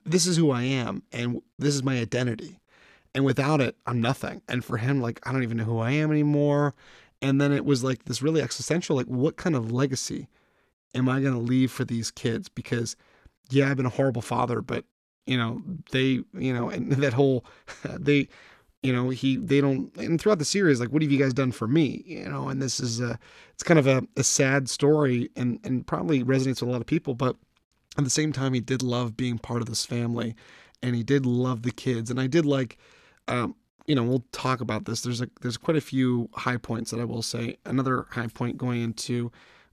this 0.05 0.27
is 0.27 0.37
who 0.37 0.51
I 0.51 0.63
am 0.65 1.03
and 1.13 1.41
this 1.59 1.75
is 1.75 1.83
my 1.83 1.99
identity, 1.99 2.59
and 3.15 3.25
without 3.25 3.61
it 3.63 3.77
I'm 3.87 4.01
nothing. 4.01 4.43
And 4.49 4.63
for 4.65 4.77
him, 4.77 5.01
like 5.01 5.21
I 5.27 5.33
don't 5.33 5.43
even 5.43 5.57
know 5.57 5.65
who 5.65 5.79
I 5.79 5.93
am 5.93 6.11
anymore. 6.11 6.75
And 7.23 7.41
then 7.41 7.53
it 7.53 7.65
was 7.65 7.83
like 7.83 8.05
this 8.05 8.21
really 8.21 8.43
existential, 8.43 8.97
like 8.97 9.07
what 9.07 9.37
kind 9.37 9.57
of 9.57 9.73
legacy 9.73 10.29
am 10.95 11.09
I 11.09 11.21
going 11.21 11.35
to 11.35 11.39
leave 11.39 11.71
for 11.71 11.85
these 11.85 12.11
kids? 12.11 12.49
Because 12.49 12.97
yeah, 13.51 13.71
I've 13.71 13.77
been 13.77 13.87
a 13.87 13.91
horrible 13.91 14.23
father, 14.23 14.61
but 14.61 14.85
you 15.27 15.37
know 15.37 15.63
they, 15.93 16.21
you 16.35 16.53
know, 16.53 16.69
and 16.69 16.93
that 16.93 17.13
whole 17.15 17.45
they 17.85 18.29
you 18.83 18.93
know 18.93 19.11
he 19.11 19.37
they 19.37 19.61
don't 19.61 19.97
and 19.97 20.21
throughout 20.21 20.39
the 20.39 20.45
series 20.45 20.81
like 20.81 20.91
what 20.91 21.03
have 21.03 21.11
you 21.11 21.19
guys 21.19 21.33
done 21.33 21.53
for 21.53 21.69
me 21.69 22.03
you 22.05 22.29
know 22.29 22.49
and 22.49 22.61
this 22.61 22.81
is 22.81 23.01
a 23.01 23.19
it's 23.53 23.63
kind 23.63 23.79
of 23.79 23.87
a, 23.87 24.03
a 24.17 24.25
sad 24.25 24.69
story 24.69 25.31
and 25.37 25.61
and 25.65 25.87
probably 25.87 26.25
resonates 26.25 26.61
with 26.61 26.63
a 26.63 26.67
lot 26.67 26.81
of 26.81 26.87
people 26.87 27.15
but 27.15 27.37
at 27.97 28.05
the 28.05 28.11
same 28.11 28.33
time 28.33 28.53
he 28.53 28.61
did 28.61 28.83
love 28.83 29.17
being 29.17 29.39
part 29.39 29.63
of 29.63 29.69
this 29.69 29.87
family 29.87 30.35
and 30.83 30.97
he 30.97 31.03
did 31.03 31.25
love 31.25 31.63
the 31.63 31.71
kids 31.71 32.11
and 32.11 32.21
i 32.21 32.27
did 32.27 32.45
like 32.45 32.77
um 33.29 33.55
you 33.93 33.97
know, 33.97 34.05
we'll 34.05 34.25
talk 34.33 34.63
about 34.63 34.87
this. 34.87 35.03
There's 35.03 35.21
a 35.21 35.29
there's 35.43 35.59
quite 35.59 35.77
a 35.77 35.81
few 35.83 36.31
high 36.33 36.57
points 36.57 36.93
that 36.93 36.99
I 36.99 37.05
will 37.05 37.21
say. 37.21 37.59
Another 37.67 38.07
high 38.09 38.27
point 38.27 38.57
going 38.57 38.81
into 38.81 39.31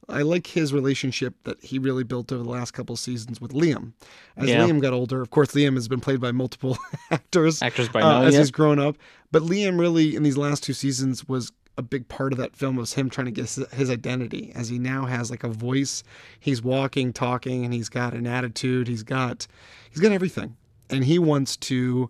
I 0.09 0.23
like 0.23 0.45
his 0.45 0.73
relationship 0.73 1.35
that 1.45 1.63
he 1.63 1.79
really 1.79 2.03
built 2.03 2.29
over 2.33 2.43
the 2.43 2.49
last 2.49 2.71
couple 2.71 2.97
seasons 2.97 3.39
with 3.39 3.53
Liam. 3.53 3.93
As 4.35 4.49
Yeah. 4.49 4.67
Liam 4.67 4.81
got 4.81 4.91
older, 4.91 5.21
of 5.21 5.29
course, 5.29 5.51
Liam 5.51 5.75
has 5.75 5.87
been 5.87 6.01
played 6.01 6.19
by 6.19 6.33
multiple 6.33 6.77
actors 7.11 7.61
Actors 7.61 7.87
by 7.87 8.01
uh, 8.01 8.09
now, 8.09 8.25
as 8.25 8.35
he's 8.35 8.51
grown 8.51 8.77
up. 8.77 8.97
But 9.31 9.43
Liam 9.43 9.79
really, 9.79 10.17
in 10.17 10.23
these 10.23 10.35
last 10.35 10.63
two 10.63 10.73
seasons, 10.73 11.25
was 11.29 11.53
a 11.77 11.81
big 11.81 12.09
part 12.09 12.33
of 12.33 12.39
that 12.39 12.57
film 12.57 12.75
was 12.75 12.91
him 12.95 13.09
trying 13.09 13.23
to 13.23 13.31
get 13.31 13.43
his, 13.43 13.65
his 13.71 13.89
identity 13.89 14.51
as 14.53 14.67
he 14.67 14.79
now 14.79 15.05
has 15.05 15.31
like 15.31 15.45
a 15.45 15.49
voice. 15.49 16.03
He's 16.41 16.61
walking, 16.61 17.13
talking, 17.13 17.63
and 17.63 17.73
he's 17.73 17.87
got 17.87 18.13
an 18.13 18.27
attitude. 18.27 18.89
He's 18.89 19.03
got 19.03 19.47
he's 19.89 20.01
got 20.01 20.11
everything, 20.11 20.57
and 20.89 21.05
he 21.05 21.19
wants 21.19 21.55
to 21.55 22.09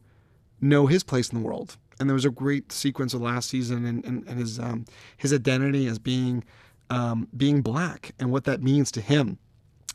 know 0.61 0.87
his 0.87 1.03
place 1.03 1.29
in 1.29 1.39
the 1.39 1.45
world. 1.45 1.77
And 1.99 2.09
there 2.09 2.13
was 2.13 2.25
a 2.25 2.29
great 2.29 2.71
sequence 2.71 3.13
of 3.13 3.21
last 3.21 3.49
season 3.49 3.85
and, 3.85 4.05
and, 4.05 4.27
and 4.27 4.39
his 4.39 4.59
um, 4.59 4.85
his 5.17 5.33
identity 5.33 5.87
as 5.87 5.99
being 5.99 6.43
um, 6.89 7.27
being 7.35 7.61
black 7.61 8.13
and 8.19 8.31
what 8.31 8.45
that 8.45 8.61
means 8.63 8.91
to 8.91 9.01
him. 9.01 9.37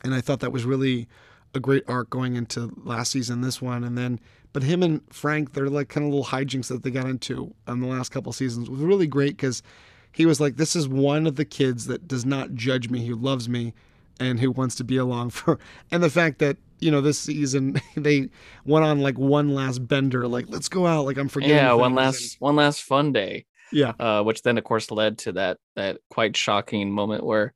And 0.03 0.13
I 0.13 0.21
thought 0.21 0.39
that 0.41 0.51
was 0.51 0.65
really 0.65 1.07
a 1.53 1.59
great 1.59 1.83
arc 1.87 2.09
going 2.09 2.35
into 2.35 2.71
last 2.83 3.11
season, 3.11 3.41
this 3.41 3.61
one, 3.61 3.83
and 3.83 3.97
then 3.97 4.19
but 4.53 4.63
him 4.63 4.83
and 4.83 5.01
Frank, 5.09 5.53
they're 5.53 5.69
like 5.69 5.89
kind 5.89 6.07
of 6.07 6.13
little 6.13 6.27
hijinks 6.27 6.67
that 6.67 6.83
they 6.83 6.89
got 6.89 7.07
into 7.07 7.53
in 7.67 7.81
the 7.81 7.87
last 7.87 8.09
couple 8.09 8.31
seasons 8.31 8.69
was 8.69 8.79
really 8.79 9.05
great 9.07 9.35
because 9.35 9.61
he 10.13 10.25
was 10.25 10.39
like, 10.39 10.55
"This 10.55 10.77
is 10.77 10.87
one 10.87 11.27
of 11.27 11.35
the 11.35 11.43
kids 11.43 11.87
that 11.87 12.07
does 12.07 12.25
not 12.25 12.53
judge 12.53 12.89
me, 12.89 13.05
who 13.05 13.15
loves 13.15 13.49
me, 13.49 13.73
and 14.17 14.39
who 14.39 14.51
wants 14.51 14.75
to 14.75 14.85
be 14.85 14.95
along 14.95 15.31
for." 15.31 15.59
And 15.91 16.01
the 16.01 16.09
fact 16.09 16.39
that 16.39 16.55
you 16.79 16.91
know 16.91 17.01
this 17.01 17.19
season 17.19 17.81
they 17.95 18.29
went 18.65 18.85
on 18.85 18.99
like 18.99 19.17
one 19.17 19.53
last 19.53 19.79
bender, 19.87 20.27
like 20.27 20.45
let's 20.49 20.69
go 20.69 20.87
out, 20.87 21.05
like 21.05 21.17
I'm 21.17 21.27
forgetting. 21.27 21.55
yeah, 21.55 21.73
one 21.73 21.91
things," 21.91 21.97
last 21.97 22.41
one 22.41 22.55
last 22.55 22.83
fun 22.83 23.11
day. 23.11 23.45
yeah, 23.71 23.93
uh, 23.99 24.23
which 24.23 24.41
then 24.41 24.57
of 24.57 24.63
course 24.63 24.91
led 24.91 25.17
to 25.19 25.33
that 25.33 25.57
that 25.75 25.97
quite 26.09 26.35
shocking 26.35 26.91
moment 26.91 27.25
where 27.25 27.53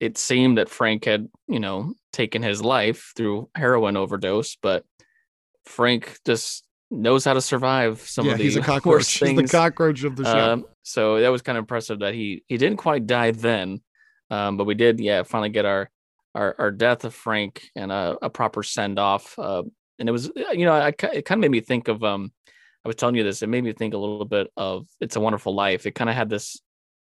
it 0.00 0.18
seemed 0.18 0.58
that 0.58 0.68
Frank 0.68 1.04
had 1.04 1.28
you 1.48 1.60
know 1.60 1.94
taken 2.12 2.42
his 2.42 2.62
life 2.62 3.12
through 3.16 3.48
heroin 3.54 3.96
overdose, 3.96 4.56
but 4.56 4.84
Frank 5.64 6.18
just 6.26 6.64
knows 6.90 7.24
how 7.24 7.34
to 7.34 7.40
survive 7.40 8.00
some 8.02 8.26
yeah, 8.26 8.32
of 8.32 8.38
these 8.38 8.54
he's 8.54 8.56
a 8.56 8.60
worst 8.68 8.68
cockroach. 8.68 9.12
He's 9.12 9.18
things. 9.20 9.50
the 9.50 9.56
cockroach 9.56 10.04
of 10.04 10.16
the 10.16 10.24
show. 10.24 10.52
Um, 10.52 10.66
so 10.82 11.20
that 11.20 11.28
was 11.28 11.42
kind 11.42 11.56
of 11.56 11.62
impressive 11.62 12.00
that 12.00 12.14
he 12.14 12.44
he 12.48 12.56
didn't 12.58 12.78
quite 12.78 13.06
die 13.06 13.30
then, 13.30 13.80
um, 14.30 14.56
but 14.56 14.64
we 14.64 14.74
did 14.74 15.00
yeah 15.00 15.22
finally 15.22 15.50
get 15.50 15.64
our 15.64 15.90
our, 16.34 16.54
our 16.58 16.70
death 16.70 17.04
of 17.04 17.14
Frank 17.14 17.64
and 17.76 17.92
a, 17.92 18.16
a 18.22 18.30
proper 18.30 18.62
send 18.62 18.98
off. 18.98 19.38
Uh, 19.38 19.62
and 19.98 20.08
it 20.08 20.12
was 20.12 20.30
you 20.52 20.64
know 20.64 20.72
I, 20.72 20.88
it 20.88 21.24
kind 21.24 21.38
of 21.38 21.40
made 21.40 21.50
me 21.50 21.60
think 21.60 21.88
of 21.88 22.02
um 22.02 22.32
I 22.84 22.88
was 22.88 22.96
telling 22.96 23.14
you 23.14 23.22
this 23.22 23.42
it 23.42 23.48
made 23.48 23.64
me 23.64 23.72
think 23.72 23.94
a 23.94 23.98
little 23.98 24.24
bit 24.24 24.48
of 24.56 24.86
It's 25.00 25.16
a 25.16 25.20
Wonderful 25.20 25.54
Life. 25.54 25.86
It 25.86 25.94
kind 25.94 26.10
of 26.10 26.16
had 26.16 26.28
this 26.28 26.60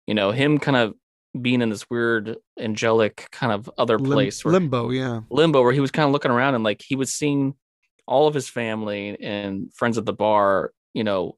you 0.07 0.15
know 0.15 0.31
him 0.31 0.59
kind 0.59 0.77
of 0.77 0.95
being 1.41 1.61
in 1.61 1.69
this 1.69 1.89
weird 1.91 2.37
angelic 2.59 3.29
kind 3.31 3.53
of 3.53 3.71
other 3.77 3.99
Lim- 3.99 4.13
place 4.13 4.45
where 4.45 4.53
limbo, 4.53 4.91
yeah. 4.91 5.21
limbo 5.31 5.63
where 5.63 5.73
he 5.73 5.81
was 5.81 5.91
kind 5.91 6.07
of 6.07 6.13
looking 6.13 6.31
around 6.31 6.55
and 6.55 6.65
like 6.65 6.83
he 6.83 6.97
was 6.97 7.13
seeing 7.13 7.55
all 8.07 8.27
of 8.27 8.35
his 8.35 8.49
family 8.49 9.19
and 9.21 9.75
friends 9.75 9.99
at 9.99 10.07
the 10.07 10.13
bar, 10.13 10.73
you 10.95 11.05
know, 11.05 11.37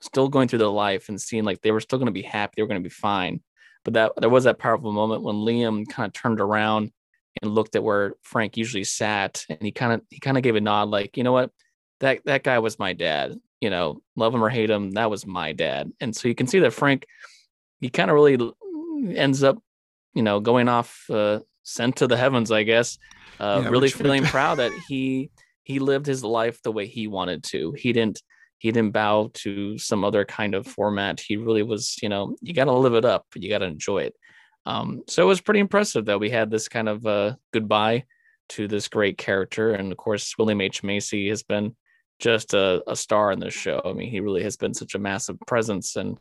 still 0.00 0.28
going 0.28 0.48
through 0.48 0.60
their 0.60 0.68
life 0.68 1.08
and 1.08 1.20
seeing 1.20 1.44
like 1.44 1.60
they 1.60 1.72
were 1.72 1.80
still 1.80 1.98
going 1.98 2.06
to 2.06 2.12
be 2.12 2.22
happy, 2.22 2.54
they 2.56 2.62
were 2.62 2.68
going 2.68 2.82
to 2.82 2.88
be 2.88 2.92
fine. 2.92 3.42
But 3.84 3.94
that 3.94 4.12
there 4.16 4.30
was 4.30 4.44
that 4.44 4.58
powerful 4.58 4.92
moment 4.92 5.22
when 5.22 5.36
Liam 5.36 5.86
kind 5.88 6.06
of 6.06 6.12
turned 6.14 6.40
around 6.40 6.90
and 7.42 7.50
looked 7.54 7.76
at 7.76 7.82
where 7.82 8.14
Frank 8.22 8.56
usually 8.56 8.84
sat, 8.84 9.44
and 9.48 9.58
he 9.60 9.72
kind 9.72 9.92
of 9.92 10.02
he 10.10 10.20
kind 10.20 10.36
of 10.36 10.42
gave 10.42 10.56
a 10.56 10.60
nod, 10.60 10.88
like, 10.88 11.16
you 11.16 11.24
know 11.24 11.32
what, 11.32 11.50
that 12.00 12.24
that 12.24 12.42
guy 12.42 12.58
was 12.58 12.78
my 12.78 12.92
dad. 12.92 13.34
You 13.60 13.70
know, 13.70 14.02
love 14.16 14.34
him 14.34 14.44
or 14.44 14.50
hate 14.50 14.70
him, 14.70 14.90
that 14.92 15.10
was 15.10 15.26
my 15.26 15.52
dad. 15.52 15.90
And 16.00 16.14
so 16.14 16.28
you 16.28 16.34
can 16.34 16.46
see 16.46 16.58
that 16.60 16.72
Frank, 16.72 17.06
he 17.80 17.88
kind 17.88 18.10
of 18.10 18.14
really 18.14 18.52
ends 19.16 19.42
up, 19.42 19.58
you 20.12 20.22
know, 20.22 20.38
going 20.40 20.68
off 20.68 21.04
uh, 21.10 21.40
sent 21.62 21.96
to 21.96 22.06
the 22.06 22.16
heavens, 22.16 22.50
I 22.52 22.62
guess. 22.62 22.98
Uh, 23.40 23.60
Yeah, 23.62 23.68
really 23.70 23.88
feeling 23.88 24.22
proud 24.34 24.58
that 24.58 24.72
he 24.88 25.30
he 25.64 25.78
lived 25.78 26.06
his 26.06 26.22
life 26.22 26.60
the 26.62 26.72
way 26.72 26.86
he 26.86 27.06
wanted 27.06 27.42
to. 27.44 27.72
He 27.72 27.92
didn't 27.92 28.22
he 28.58 28.70
didn't 28.70 28.92
bow 28.92 29.30
to 29.34 29.76
some 29.78 30.04
other 30.04 30.24
kind 30.24 30.54
of 30.54 30.66
format. 30.66 31.20
He 31.20 31.36
really 31.36 31.62
was, 31.62 31.96
you 32.02 32.08
know, 32.08 32.36
you 32.40 32.54
got 32.54 32.64
to 32.64 32.72
live 32.72 32.94
it 32.94 33.04
up. 33.04 33.26
You 33.34 33.50
got 33.50 33.58
to 33.58 33.66
enjoy 33.66 34.02
it. 34.04 34.14
Um, 34.66 35.02
so 35.08 35.22
it 35.22 35.26
was 35.26 35.40
pretty 35.40 35.60
impressive 35.60 36.06
that 36.06 36.20
we 36.20 36.30
had 36.30 36.50
this 36.50 36.68
kind 36.68 36.88
of 36.88 37.04
uh, 37.06 37.34
goodbye 37.52 38.04
to 38.50 38.66
this 38.68 38.88
great 38.88 39.18
character. 39.18 39.72
And 39.72 39.90
of 39.92 39.98
course, 39.98 40.36
William 40.38 40.60
H. 40.60 40.82
Macy 40.82 41.28
has 41.28 41.42
been 41.42 41.74
just 42.18 42.54
a, 42.54 42.82
a 42.90 42.96
star 42.96 43.32
in 43.32 43.40
this 43.40 43.54
show. 43.54 43.80
I 43.84 43.92
mean, 43.92 44.10
he 44.10 44.20
really 44.20 44.42
has 44.42 44.56
been 44.56 44.72
such 44.74 44.94
a 44.94 44.98
massive 44.98 45.38
presence, 45.46 45.96
and 45.96 46.16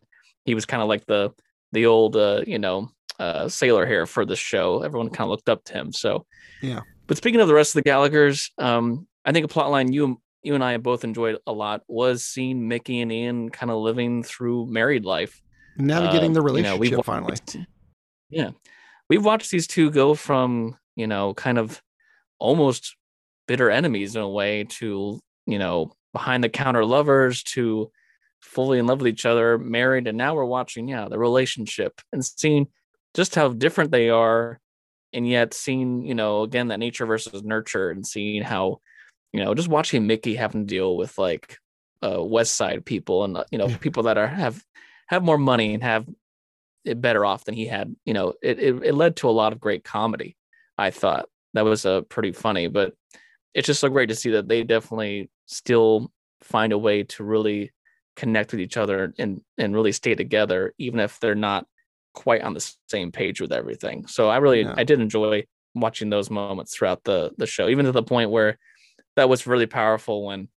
he 0.45 0.55
was 0.55 0.65
kind 0.65 0.81
of 0.83 0.89
like 0.89 1.05
the 1.05 1.31
the 1.71 1.85
old, 1.87 2.15
uh, 2.15 2.41
you 2.45 2.59
know, 2.59 2.89
uh, 3.19 3.47
sailor 3.47 3.85
here 3.85 4.05
for 4.05 4.25
the 4.25 4.35
show. 4.35 4.83
Everyone 4.83 5.09
kind 5.09 5.25
of 5.25 5.29
looked 5.31 5.49
up 5.49 5.63
to 5.65 5.73
him. 5.73 5.91
So, 5.91 6.25
Yeah. 6.61 6.81
But 7.07 7.17
speaking 7.17 7.41
of 7.41 7.47
the 7.47 7.53
rest 7.53 7.71
of 7.75 7.83
the 7.83 7.89
Gallagher's, 7.89 8.51
um, 8.59 9.07
I 9.25 9.31
think 9.31 9.45
a 9.45 9.47
plot 9.49 9.71
line 9.71 9.91
you 9.91 10.21
you 10.43 10.55
and 10.55 10.63
I 10.63 10.77
both 10.77 11.03
enjoyed 11.03 11.37
a 11.47 11.53
lot 11.53 11.81
was 11.87 12.25
seeing 12.25 12.67
Mickey 12.67 12.99
and 13.01 13.11
Ian 13.11 13.49
kind 13.49 13.71
of 13.71 13.77
living 13.77 14.23
through 14.23 14.65
married 14.67 15.05
life. 15.05 15.41
Navigating 15.77 16.31
Uh, 16.31 16.41
the 16.41 16.47
you 16.57 16.63
know, 16.63 16.77
relationship 16.77 17.05
finally. 17.05 17.31
watched- 17.31 17.57
Yeah, 18.33 18.51
we've 19.09 19.23
watched 19.23 19.51
these 19.51 19.67
two 19.67 19.91
go 19.91 20.13
from 20.13 20.77
you 20.95 21.07
know 21.07 21.33
kind 21.33 21.57
of 21.57 21.81
almost 22.39 22.95
bitter 23.47 23.69
enemies 23.69 24.15
in 24.15 24.21
a 24.21 24.29
way 24.29 24.63
to 24.65 25.19
you 25.45 25.59
know 25.59 25.91
behind 26.13 26.43
the 26.43 26.49
counter 26.49 26.85
lovers 26.85 27.43
to 27.43 27.91
fully 28.41 28.77
in 28.77 28.85
love 28.85 28.99
with 28.99 29.07
each 29.07 29.25
other, 29.25 29.57
married, 29.57 30.07
and 30.07 30.17
now 30.17 30.35
we're 30.35 30.45
watching 30.45 30.87
yeah 30.87 31.07
the 31.09 31.19
relationship 31.19 32.01
and 32.11 32.23
seeing 32.23 32.67
just 33.13 33.35
how 33.35 33.49
different 33.49 33.91
they 33.91 34.09
are, 34.09 34.59
and 35.13 35.27
yet 35.27 35.53
seeing 35.53 36.05
you 36.05 36.15
know 36.15 36.43
again 36.43 36.67
that 36.69 36.79
nature 36.79 37.05
versus 37.05 37.43
nurture 37.43 37.89
and 37.89 38.05
seeing 38.05 38.41
how 38.43 38.79
you 39.31 39.43
know 39.43 39.53
just 39.53 39.67
watching 39.67 40.07
Mickey 40.07 40.35
having 40.35 40.61
to 40.61 40.67
deal 40.67 40.97
with 40.97 41.17
like 41.17 41.57
uh, 42.05 42.21
West 42.21 42.55
Side 42.55 42.85
people 42.85 43.23
and 43.23 43.37
uh, 43.37 43.43
you 43.51 43.57
know 43.57 43.67
people 43.81 44.03
that 44.03 44.17
are 44.17 44.27
have 44.27 44.63
have 45.07 45.23
more 45.23 45.37
money 45.37 45.73
and 45.73 45.83
have 45.83 46.07
better 46.85 47.25
off 47.25 47.45
than 47.45 47.55
he 47.55 47.67
had. 47.67 47.95
You 48.05 48.13
know, 48.13 48.33
it, 48.41 48.59
it 48.59 48.83
it 48.83 48.95
led 48.95 49.15
to 49.17 49.29
a 49.29 49.31
lot 49.31 49.53
of 49.53 49.59
great 49.59 49.83
comedy. 49.83 50.35
I 50.77 50.91
thought 50.91 51.27
that 51.53 51.65
was 51.65 51.85
uh, 51.85 52.01
pretty 52.01 52.31
funny, 52.31 52.67
but 52.67 52.93
it's 53.53 53.67
just 53.67 53.79
so 53.79 53.89
great 53.89 54.09
to 54.09 54.15
see 54.15 54.31
that 54.31 54.47
they 54.47 54.63
definitely 54.63 55.29
still 55.45 56.11
find 56.41 56.73
a 56.73 56.77
way 56.77 57.03
to 57.03 57.23
really 57.23 57.71
connect 58.15 58.51
with 58.51 58.61
each 58.61 58.77
other 58.77 59.13
and 59.17 59.41
and 59.57 59.73
really 59.73 59.91
stay 59.91 60.15
together, 60.15 60.73
even 60.77 60.99
if 60.99 61.19
they're 61.19 61.35
not 61.35 61.65
quite 62.13 62.41
on 62.41 62.53
the 62.53 62.75
same 62.87 63.11
page 63.11 63.41
with 63.41 63.51
everything. 63.51 64.05
So 64.07 64.29
I 64.29 64.37
really 64.37 64.61
Yeah. 64.61 64.73
I 64.77 64.83
did 64.83 64.99
enjoy 64.99 65.45
watching 65.75 66.09
those 66.09 66.29
moments 66.29 66.75
throughout 66.75 67.03
the 67.03 67.31
the 67.37 67.47
show, 67.47 67.69
even 67.69 67.85
to 67.85 67.91
the 67.91 68.03
point 68.03 68.29
where 68.29 68.57
that 69.15 69.29
was 69.29 69.47
really 69.47 69.67
powerful 69.67 70.25
when 70.25 70.47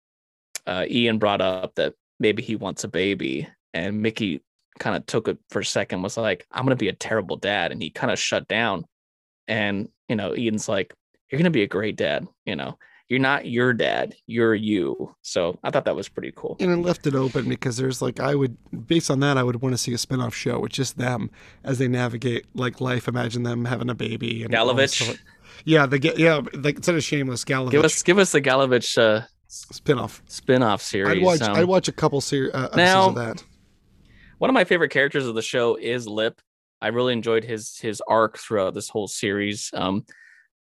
uh, 0.66 0.84
Ian 0.88 1.18
brought 1.18 1.40
up 1.40 1.74
that 1.76 1.94
maybe 2.18 2.42
he 2.42 2.56
wants 2.56 2.84
a 2.84 2.88
baby, 2.88 3.48
and 3.72 4.02
Mickey 4.02 4.42
kind 4.78 4.96
of 4.96 5.06
took 5.06 5.28
it 5.28 5.38
for 5.50 5.60
a 5.60 5.64
second, 5.64 6.02
was 6.02 6.16
like, 6.16 6.46
"I'm 6.52 6.64
gonna 6.64 6.76
be 6.76 6.88
a 6.88 6.92
terrible 6.92 7.36
dad," 7.36 7.72
and 7.72 7.82
he 7.82 7.90
kind 7.90 8.12
of 8.12 8.18
shut 8.18 8.48
down. 8.48 8.84
And 9.48 9.88
you 10.08 10.16
know, 10.16 10.34
Ian's 10.34 10.68
like, 10.68 10.94
"You're 11.30 11.38
gonna 11.38 11.50
be 11.50 11.62
a 11.62 11.68
great 11.68 11.96
dad," 11.96 12.26
you 12.44 12.56
know. 12.56 12.78
You're 13.08 13.20
not 13.20 13.46
your 13.46 13.72
dad, 13.72 14.16
you're 14.26 14.56
you. 14.56 15.14
So 15.22 15.56
I 15.62 15.70
thought 15.70 15.84
that 15.84 15.94
was 15.94 16.08
pretty 16.08 16.32
cool. 16.34 16.56
and 16.58 16.72
it 16.72 16.76
left 16.78 17.06
it 17.06 17.14
open 17.14 17.48
because 17.48 17.76
there's 17.76 18.02
like 18.02 18.18
I 18.18 18.34
would 18.34 18.56
based 18.88 19.12
on 19.12 19.20
that 19.20 19.38
I 19.38 19.44
would 19.44 19.62
want 19.62 19.74
to 19.74 19.78
see 19.78 19.92
a 19.92 19.98
spin-off 19.98 20.34
show 20.34 20.58
with 20.58 20.72
just 20.72 20.98
them 20.98 21.30
as 21.62 21.78
they 21.78 21.86
navigate 21.86 22.46
like 22.54 22.80
life. 22.80 23.06
Imagine 23.06 23.44
them 23.44 23.64
having 23.64 23.90
a 23.90 23.94
baby 23.94 24.42
and 24.42 24.52
Gallavich. 24.52 25.16
Yeah, 25.64 25.86
the 25.86 26.00
yeah 26.16 26.40
like 26.54 26.76
instead 26.76 26.96
of 26.96 27.04
shameless 27.04 27.44
Gallavich 27.44 27.70
give 27.70 27.84
us 27.84 28.02
give 28.02 28.18
us 28.18 28.32
the 28.32 28.42
Gallavich 28.42 28.98
uh, 28.98 29.24
spin-off. 29.46 30.20
spin-off 30.26 30.82
series. 30.82 31.18
I'd 31.18 31.22
watch 31.22 31.42
Um, 31.42 31.54
I'd 31.54 31.64
watch 31.66 31.86
a 31.86 31.92
couple 31.92 32.20
series 32.20 32.52
uh, 32.54 32.70
now- 32.74 33.10
of 33.10 33.14
that. 33.14 33.44
One 34.38 34.50
of 34.50 34.54
my 34.54 34.64
favorite 34.64 34.90
characters 34.90 35.26
of 35.26 35.34
the 35.34 35.42
show 35.42 35.76
is 35.76 36.06
Lip. 36.06 36.40
I 36.80 36.88
really 36.88 37.12
enjoyed 37.12 37.44
his 37.44 37.78
his 37.78 38.02
arc 38.06 38.38
throughout 38.38 38.74
this 38.74 38.88
whole 38.88 39.08
series. 39.08 39.70
Um, 39.72 40.04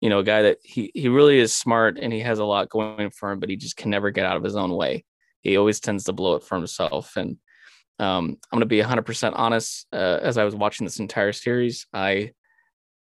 you 0.01 0.09
know, 0.09 0.19
a 0.19 0.23
guy 0.23 0.43
that 0.43 0.57
he 0.63 0.91
he 0.93 1.09
really 1.09 1.39
is 1.39 1.53
smart 1.53 1.97
and 1.99 2.11
he 2.13 2.19
has 2.21 2.39
a 2.39 2.45
lot 2.45 2.69
going 2.69 3.09
for 3.11 3.31
him, 3.31 3.39
but 3.39 3.49
he 3.49 3.55
just 3.55 3.75
can 3.77 3.89
never 3.91 4.11
get 4.11 4.25
out 4.25 4.37
of 4.37 4.43
his 4.43 4.55
own 4.55 4.71
way. 4.71 5.03
He 5.41 5.57
always 5.57 5.79
tends 5.79 6.05
to 6.05 6.13
blow 6.13 6.35
it 6.35 6.43
for 6.43 6.55
himself. 6.55 7.15
And 7.17 7.37
um, 7.99 8.37
I'm 8.51 8.57
gonna 8.57 8.65
be 8.65 8.81
100% 8.81 9.33
honest. 9.35 9.87
Uh, 9.91 10.19
as 10.21 10.37
I 10.37 10.43
was 10.43 10.55
watching 10.55 10.85
this 10.85 10.99
entire 10.99 11.33
series, 11.33 11.87
I 11.93 12.31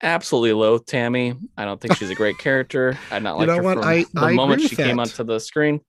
absolutely 0.01 0.53
loathe 0.53 0.85
Tammy. 0.85 1.35
I 1.57 1.65
don't 1.65 1.79
think 1.79 1.95
she's 1.95 2.09
a 2.09 2.15
great 2.15 2.37
character. 2.37 2.97
I 3.11 3.19
not 3.19 3.37
like 3.37 3.47
her 3.49 3.61
what? 3.61 3.77
from 3.77 3.83
I- 3.87 4.05
the 4.13 4.21
I 4.21 4.33
moment 4.33 4.61
she 4.61 4.75
came 4.75 4.97
that. 4.97 5.03
onto 5.03 5.23
the 5.23 5.39
screen. 5.39 5.81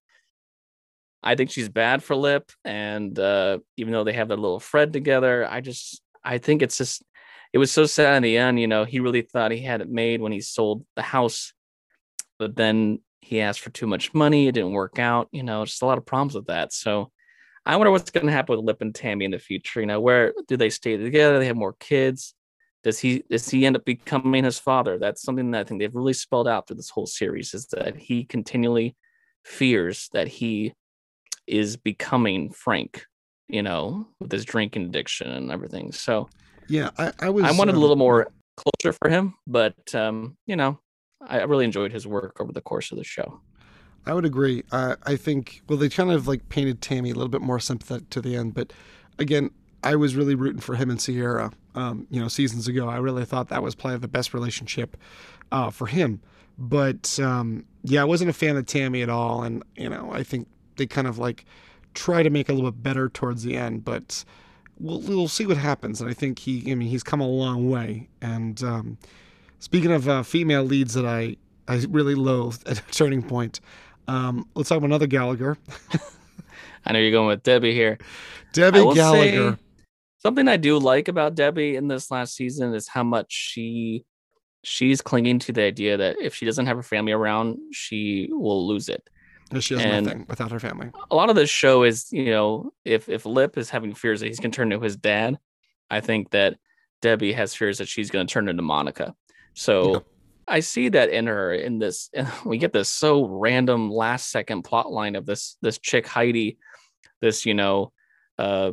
I 1.27 1.35
think 1.35 1.51
she's 1.51 1.71
bad 1.71 2.03
for 2.03 2.15
Lip, 2.15 2.53
and 2.67 3.19
uh, 3.19 3.59
even 3.79 3.95
though 3.95 4.05
they 4.05 4.13
have 4.13 4.29
their 4.29 4.37
little 4.37 4.61
Fred 4.61 4.93
together, 4.93 5.49
I 5.51 5.63
just 5.63 6.03
I 6.23 6.37
think 6.37 6.61
it's 6.61 6.77
just 6.77 7.03
it 7.55 7.59
was 7.59 7.73
so 7.73 7.87
sad 7.87 8.19
in 8.19 8.23
the 8.23 8.37
end. 8.37 8.61
You 8.61 8.67
know, 8.67 8.85
he 8.85 9.01
really 9.01 9.23
thought 9.23 9.51
he 9.51 9.63
had 9.63 9.81
it 9.81 9.89
made 9.89 10.21
when 10.21 10.33
he 10.33 10.43
sold 10.43 10.85
the 10.97 11.03
house, 11.03 11.55
but 12.39 12.55
then 12.57 13.01
he 13.23 13.41
asked 13.41 13.61
for 13.61 13.71
too 13.71 13.87
much 13.87 14.13
money. 14.13 14.49
It 14.49 14.53
didn't 14.53 14.73
work 14.73 14.99
out. 14.99 15.29
You 15.33 15.43
know, 15.43 15.65
just 15.65 15.81
a 15.81 15.87
lot 15.87 15.97
of 15.97 16.05
problems 16.05 16.35
with 16.35 16.47
that. 16.49 16.75
So 16.75 17.11
I 17.65 17.77
wonder 17.77 17.91
what's 17.91 18.11
going 18.11 18.27
to 18.27 18.33
happen 18.33 18.57
with 18.57 18.65
Lip 18.67 18.83
and 18.83 18.95
Tammy 18.95 19.25
in 19.25 19.31
the 19.31 19.39
future. 19.39 19.81
You 19.81 19.87
know, 19.87 20.01
where 20.01 20.35
do 20.47 20.59
they 20.59 20.69
stay 20.69 20.99
together? 20.99 21.39
They 21.39 21.47
have 21.47 21.57
more 21.57 21.77
kids. 21.81 22.35
Does 22.83 22.99
he 22.99 23.25
does 23.31 23.49
he 23.49 23.65
end 23.65 23.77
up 23.77 23.87
becoming 23.87 24.45
his 24.45 24.59
father? 24.59 24.99
That's 24.99 25.23
something 25.23 25.51
that 25.53 25.61
I 25.61 25.65
think 25.65 25.81
they've 25.81 25.95
really 25.95 26.13
spelled 26.13 26.47
out 26.47 26.69
through 26.69 26.77
this 26.77 26.91
whole 26.91 27.07
series 27.07 27.55
is 27.55 27.67
that 27.69 27.97
he 27.97 28.25
continually 28.25 28.95
fears 29.43 30.11
that 30.13 30.29
he 30.29 30.75
is 31.47 31.77
becoming 31.77 32.51
Frank, 32.51 33.07
you 33.49 33.63
know, 33.63 34.07
with 34.21 34.33
his 34.33 34.45
drinking 34.45 34.85
addiction 34.85 35.31
and 35.31 35.51
everything. 35.51 35.93
So 35.93 36.29
yeah, 36.69 36.91
I, 36.99 37.13
I 37.21 37.31
was 37.31 37.45
I 37.45 37.53
wanted 37.53 37.73
um, 37.73 37.79
a 37.79 37.81
little 37.81 37.97
more 37.97 38.29
closure 38.57 38.97
for 39.01 39.09
him, 39.09 39.35
but 39.47 39.95
um, 39.95 40.37
you 40.47 40.57
know, 40.57 40.79
I 41.27 41.43
really 41.43 41.65
enjoyed 41.65 41.93
his 41.93 42.07
work 42.07 42.41
over 42.41 42.53
the 42.53 42.61
course 42.61 42.93
of 42.93 42.99
the 42.99 43.05
show. 43.05 43.41
I 44.07 44.13
would 44.13 44.25
agree. 44.25 44.65
Uh, 44.71 44.97
I 45.05 45.17
think 45.17 45.63
well, 45.69 45.79
they 45.79 45.89
kind 45.89 46.11
of 46.11 46.29
like 46.29 46.49
painted 46.49 46.81
Tammy 46.81 47.11
a 47.11 47.15
little 47.15 47.29
bit 47.29 47.41
more 47.41 47.61
sympathetic 47.61 48.11
to 48.11 48.21
the 48.21 48.37
end, 48.37 48.55
but 48.55 48.73
again, 49.19 49.51
I 49.83 49.97
was 49.97 50.17
really 50.17 50.35
rooting 50.35 50.61
for 50.61 50.75
him 50.77 50.91
and 50.91 51.01
Sierra. 51.01 51.53
Um, 51.75 52.07
you 52.11 52.21
know, 52.21 52.29
seasons 52.29 52.69
ago, 52.69 52.89
I 52.89 52.97
really 52.97 53.25
thought 53.25 53.49
that 53.49 53.63
was 53.63 53.75
probably 53.75 53.99
the 53.99 54.09
best 54.09 54.33
relationship 54.33 54.97
uh, 55.53 55.71
for 55.71 55.87
him. 55.87 56.21
But 56.57 57.19
um, 57.21 57.67
yeah, 57.83 58.03
I 58.03 58.05
wasn't 58.05 58.31
a 58.31 58.35
fan 58.35 58.57
of 58.57 58.67
Tammy 58.67 59.03
at 59.03 59.11
all, 59.11 59.43
and 59.43 59.63
you 59.77 59.89
know, 59.89 60.11
I 60.13 60.23
think 60.23 60.49
they 60.77 60.87
kind 60.87 61.07
of 61.07 61.19
like 61.19 61.45
try 61.95 62.23
to 62.23 62.31
make 62.31 62.49
a 62.49 62.53
little 62.53 62.71
bit 62.71 62.83
better 62.83 63.09
towards 63.09 63.43
the 63.43 63.57
end, 63.57 63.85
but 63.85 64.25
we'll 64.79 65.01
we'll 65.01 65.29
see 65.29 65.47
what 65.47 65.57
happens. 65.57 66.01
And 66.01 66.11
I 66.11 66.15
think 66.15 66.39
he, 66.39 66.71
I 66.71 66.75
mean, 66.75 66.89
he's 66.89 67.03
come 67.03 67.21
a 67.21 67.29
long 67.29 67.71
way. 67.71 68.09
And 68.21 68.63
um, 68.63 68.99
speaking 69.59 69.93
of 69.93 70.09
uh, 70.09 70.23
female 70.23 70.63
leads 70.63 70.95
that 70.95 71.07
I 71.07 71.37
I 71.69 71.85
really 71.89 72.15
loathed 72.15 72.69
at 72.69 72.79
a 72.79 72.83
turning 72.93 73.23
point, 73.23 73.61
um, 74.09 74.49
let's 74.55 74.69
talk 74.69 74.79
about 74.79 74.87
another 74.87 75.07
Gallagher. 75.07 75.57
I 76.87 76.93
know 76.93 76.99
you're 76.99 77.13
going 77.13 77.29
with 77.29 77.43
Debbie 77.43 77.73
here. 77.73 77.99
Debbie 78.53 78.85
Gallagher. 78.95 79.59
something 80.19 80.49
I 80.49 80.57
do 80.57 80.79
like 80.79 81.09
about 81.09 81.35
Debbie 81.35 81.77
in 81.77 81.89
this 81.89 82.11
last 82.11 82.35
season 82.35 82.75
is 82.75 82.89
how 82.89 83.03
much 83.03 83.33
she 83.33 84.05
she's 84.63 85.01
clinging 85.01 85.39
to 85.39 85.53
the 85.53 85.63
idea 85.63 85.97
that 85.97 86.17
if 86.21 86.35
she 86.35 86.47
doesn't 86.47 86.67
have 86.67 86.77
her 86.77 86.83
family 86.83 87.13
around, 87.13 87.59
she 87.73 88.29
will 88.31 88.67
lose 88.67 88.89
it. 88.89 89.09
She 89.61 89.75
has 89.75 89.85
and- 89.85 90.07
nothing 90.07 90.27
without 90.29 90.51
her 90.51 90.61
family. 90.61 90.91
A 91.11 91.15
lot 91.15 91.31
of 91.31 91.37
this 91.37 91.51
show 91.51 91.83
is, 91.85 92.11
you 92.11 92.27
know, 92.31 92.73
if 92.85 93.09
if 93.09 93.25
Lip 93.27 93.57
is 93.57 93.71
having 93.71 93.95
fears 93.95 94.21
that 94.21 94.27
he's 94.27 94.41
going 94.41 94.51
to 94.51 94.57
turn 94.57 94.73
into 94.73 94.83
his 94.85 94.97
dad, 94.97 95.39
I 95.91 96.01
think 96.01 96.31
that 96.31 96.57
Debbie 97.03 97.33
has 97.35 97.55
fears 97.55 97.79
that 97.79 97.89
she's 97.89 98.11
going 98.11 98.27
to 98.27 98.33
turn 98.33 98.49
into 98.49 98.63
Monica. 98.63 99.15
So 99.55 99.93
Yeah. 99.93 99.99
I 100.49 100.61
see 100.61 100.89
that 100.91 101.11
in 101.11 101.27
her 101.27 101.55
in 101.55 101.79
this 101.79 102.11
we 102.45 102.59
get 102.59 102.73
this 102.73 102.89
so 102.89 103.27
random 103.27 103.91
last 103.91 104.31
second 104.31 104.63
plot 104.63 104.91
line 104.91 105.15
of 105.17 105.27
this 105.27 105.57
this 105.63 105.79
chick 105.79 106.07
Heidi, 106.07 106.59
this, 107.21 107.47
you 107.47 107.55
know, 107.55 107.93
uh 108.39 108.73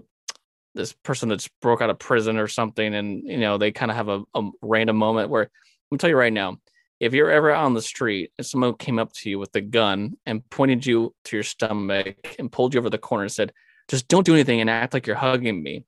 this 0.74 0.94
person 0.94 1.28
that's 1.28 1.50
broke 1.62 1.82
out 1.82 1.90
of 1.90 2.00
prison 2.00 2.38
or 2.38 2.48
something 2.48 2.96
and 2.96 3.24
you 3.26 3.38
know 3.40 3.58
they 3.58 3.72
kind 3.74 3.92
of 3.92 3.98
have 3.98 4.08
a, 4.08 4.24
a 4.34 4.50
random 4.62 4.96
moment 4.96 5.30
where 5.30 5.52
I'm 5.92 5.98
tell 5.98 6.10
you 6.10 6.16
right 6.16 6.32
now, 6.32 6.58
if 7.02 7.16
you're 7.16 7.32
ever 7.32 7.50
out 7.50 7.66
on 7.66 7.74
the 7.74 7.82
street 7.82 8.32
and 8.38 8.46
someone 8.46 8.76
came 8.76 9.00
up 9.00 9.12
to 9.12 9.30
you 9.30 9.40
with 9.40 9.56
a 9.56 9.62
gun 9.62 10.18
and 10.28 10.48
pointed 10.52 10.86
you 10.86 11.16
to 11.26 11.36
your 11.36 11.44
stomach 11.44 12.36
and 12.38 12.52
pulled 12.52 12.76
you 12.76 12.80
over 12.80 12.92
the 12.92 13.00
corner 13.00 13.24
and 13.24 13.32
said, 13.32 13.52
just 13.88 14.08
don't 14.08 14.26
do 14.26 14.36
anything 14.36 14.62
and 14.62 14.70
act 14.70 14.94
like 14.94 15.08
you're 15.08 15.16
hugging 15.16 15.64
me, 15.64 15.84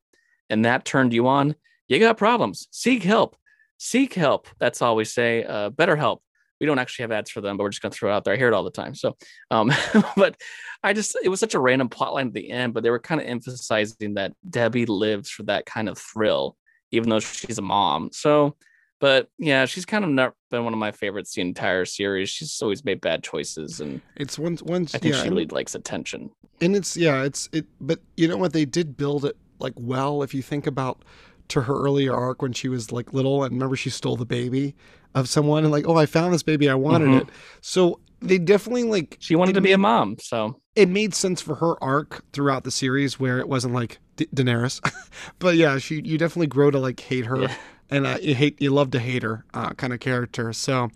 and 0.50 0.66
that 0.66 0.86
turned 0.86 1.14
you 1.14 1.28
on, 1.28 1.56
you 1.88 2.00
got 2.00 2.18
problems. 2.18 2.68
Seek 2.72 3.04
help. 3.04 3.38
Seek 3.78 4.16
help. 4.16 4.48
That's 4.60 4.82
all 4.82 4.96
we 4.96 5.06
say. 5.06 5.44
Uh, 5.44 5.70
better 5.70 5.96
help. 5.96 6.24
We 6.60 6.66
don't 6.66 6.80
actually 6.80 7.04
have 7.04 7.12
ads 7.12 7.30
for 7.30 7.42
them, 7.42 7.58
but 7.58 7.64
we're 7.64 7.70
just 7.70 7.82
gonna 7.82 7.94
throw 7.94 8.12
it 8.12 8.16
out 8.16 8.24
there. 8.24 8.34
I 8.34 8.38
hear 8.38 8.48
it 8.48 8.54
all 8.54 8.64
the 8.64 8.72
time. 8.72 8.96
So, 8.96 9.16
um, 9.52 9.72
but 10.18 10.36
I 10.84 10.94
just 10.94 11.16
it 11.24 11.30
was 11.30 11.40
such 11.40 11.54
a 11.54 11.60
random 11.60 11.90
plotline 11.90 12.28
at 12.28 12.34
the 12.34 12.50
end, 12.50 12.74
but 12.74 12.82
they 12.82 12.90
were 12.90 13.00
kind 13.00 13.22
of 13.22 13.28
emphasizing 13.28 14.16
that 14.16 14.34
Debbie 14.50 14.88
lives 14.88 15.30
for 15.30 15.44
that 15.44 15.66
kind 15.66 15.88
of 15.88 15.98
thrill, 15.98 16.58
even 16.92 17.10
though 17.10 17.20
she's 17.20 17.60
a 17.60 17.62
mom. 17.62 18.10
So, 18.12 18.56
but 19.00 19.28
yeah, 19.38 19.66
she's 19.66 19.86
kind 19.86 20.04
of 20.06 20.12
not 20.12 20.34
been 20.52 20.64
one 20.64 20.74
of 20.74 20.80
my 20.80 20.92
favorites 20.92 21.34
the 21.36 21.42
entire 21.42 21.86
series. 21.86 22.30
She's 22.30 22.60
always 22.62 22.86
made 22.86 23.02
bad 23.02 23.24
choices, 23.24 23.80
and 23.82 24.02
It's 24.16 24.38
one 24.40 24.58
one. 24.58 24.84
I 24.94 24.98
think 25.00 25.14
yeah, 25.16 25.24
she 25.24 25.30
really 25.30 25.46
likes 25.48 25.76
attention. 25.76 26.30
and 26.62 26.76
it's 26.76 26.96
yeah 26.96 27.24
it's 27.24 27.50
it 27.52 27.66
but 27.82 28.00
you 28.16 28.28
know 28.28 28.38
what 28.38 28.54
they 28.54 28.66
did 28.66 28.96
build 28.96 29.26
it 29.26 29.36
like 29.60 29.74
well 29.76 30.24
if 30.24 30.34
you 30.34 30.42
think 30.42 30.68
about 30.68 31.04
to 31.50 31.62
her 31.62 31.74
earlier 31.76 32.14
arc 32.16 32.42
when 32.42 32.54
she 32.54 32.70
was 32.70 32.92
like 32.92 33.12
little 33.14 33.44
and 33.44 33.54
remember 33.54 33.76
she 33.76 33.90
stole 33.90 34.16
the 34.16 34.26
baby 34.26 34.76
of 35.16 35.28
someone 35.28 35.64
and 35.64 35.72
like 35.72 35.86
oh 35.88 35.98
i 35.98 36.06
found 36.06 36.34
this 36.34 36.44
baby 36.44 36.70
i 36.70 36.76
wanted 36.76 37.10
Mhm. 37.10 37.22
it 37.22 37.28
so 37.62 38.00
they 38.22 38.38
definitely 38.38 38.84
like 38.84 39.18
She 39.20 39.36
wanted 39.36 39.54
to 39.56 39.62
be 39.62 39.74
a 39.74 39.78
mom, 39.78 40.16
so 40.20 40.62
it 40.76 40.88
made 40.88 41.14
sense 41.14 41.42
for 41.42 41.56
her 41.56 41.84
arc 41.84 42.24
throughout 42.32 42.64
the 42.64 42.72
series 42.72 43.20
where 43.20 43.40
it 43.40 43.50
wasn't 43.50 43.74
like 43.74 44.00
Da- 44.16 44.28
Daenerys, 44.34 44.80
but 45.40 45.56
yeah, 45.58 45.78
she 45.80 46.02
you 46.06 46.18
definitely 46.18 46.48
grow 46.48 46.72
to 46.72 46.80
like 46.80 47.00
hate 47.02 47.26
her, 47.26 47.42
Yeah. 47.42 47.56
And 47.90 48.06
uh, 48.08 48.18
you 48.22 48.36
hate 48.36 48.62
you 48.62 48.72
love 48.72 48.92
to 48.92 49.00
hate 49.00 49.24
her 49.24 49.46
uh, 49.54 49.72
kind 49.72 49.94
of 49.94 50.00
character. 50.00 50.54
So, 50.54 50.90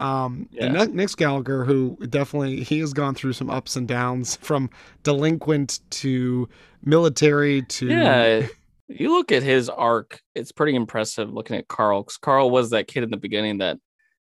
um, 0.00 0.48
and 0.58 0.74
Yeah. 0.74 0.84
Nick- 0.84 0.94
Nick 0.94 1.16
Gallagher, 1.16 1.64
who 1.64 1.96
definitely 2.08 2.62
he 2.62 2.78
has 2.80 2.92
gone 2.92 3.14
through 3.14 3.32
some 3.34 3.50
ups 3.50 3.76
and 3.76 3.86
downs 3.86 4.36
from 4.36 4.70
delinquent 5.02 5.80
to 5.90 6.48
military 6.84 7.62
to 7.62 7.86
yeah. 7.86 8.46
You 8.92 9.12
look 9.12 9.30
at 9.30 9.44
his 9.44 9.68
arc; 9.68 10.20
it's 10.34 10.50
pretty 10.50 10.74
impressive. 10.74 11.32
Looking 11.32 11.56
at 11.56 11.68
Carl, 11.68 12.02
because 12.02 12.16
Carl 12.16 12.50
was 12.50 12.70
that 12.70 12.88
kid 12.88 13.04
in 13.04 13.10
the 13.10 13.16
beginning 13.16 13.58
that 13.58 13.78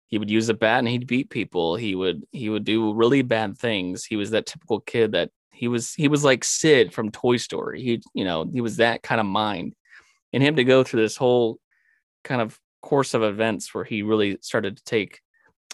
he 0.09 0.19
would 0.19 0.29
use 0.29 0.49
a 0.49 0.55
bat 0.55 0.81
and 0.81 0.89
he'd 0.89 1.07
beat 1.07 1.31
people. 1.31 1.77
He 1.77 1.95
would 1.95 2.25
he 2.33 2.49
would 2.49 2.65
do 2.65 2.93
really 2.93 3.23
bad 3.23 3.57
things. 3.57 4.05
He 4.05 4.17
was 4.17 4.31
that 4.31 4.47
typical 4.47 4.81
kid 4.81 5.13
that 5.13 5.31
he 5.53 5.69
was 5.69 5.95
he 5.95 6.09
was 6.09 6.25
like 6.25 6.43
Sid 6.43 6.93
from 6.93 7.13
Toy 7.13 7.37
Story. 7.37 7.81
He 7.81 8.03
you 8.13 8.25
know 8.25 8.45
he 8.53 8.61
was 8.61 8.79
that 8.79 9.05
kind 9.05 9.21
of 9.21 9.27
mind, 9.27 9.75
and 10.33 10.43
him 10.43 10.57
to 10.57 10.65
go 10.65 10.83
through 10.83 11.03
this 11.03 11.17
whole 11.17 11.61
kind 12.25 12.41
of 12.41 12.59
course 12.83 13.15
of 13.15 13.23
events 13.23 13.75
where 13.75 13.85
he 13.85 14.03
really 14.03 14.39
started 14.41 14.77
to 14.77 14.85
take 14.85 15.21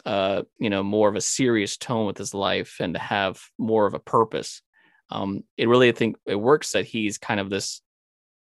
uh 0.05 0.43
you 0.59 0.69
know 0.71 0.83
more 0.83 1.09
of 1.09 1.17
a 1.17 1.21
serious 1.21 1.77
tone 1.77 2.07
with 2.07 2.19
his 2.19 2.35
life 2.35 2.77
and 2.81 2.95
to 2.95 3.01
have 3.01 3.41
more 3.59 3.87
of 3.87 3.95
a 3.95 3.99
purpose 3.99 4.63
um 5.11 5.43
it 5.57 5.69
really 5.69 5.89
i 5.89 5.93
think 5.93 6.17
it 6.27 6.35
works 6.35 6.73
that 6.73 6.85
he's 6.85 7.17
kind 7.19 7.41
of 7.41 7.49
this 7.49 7.81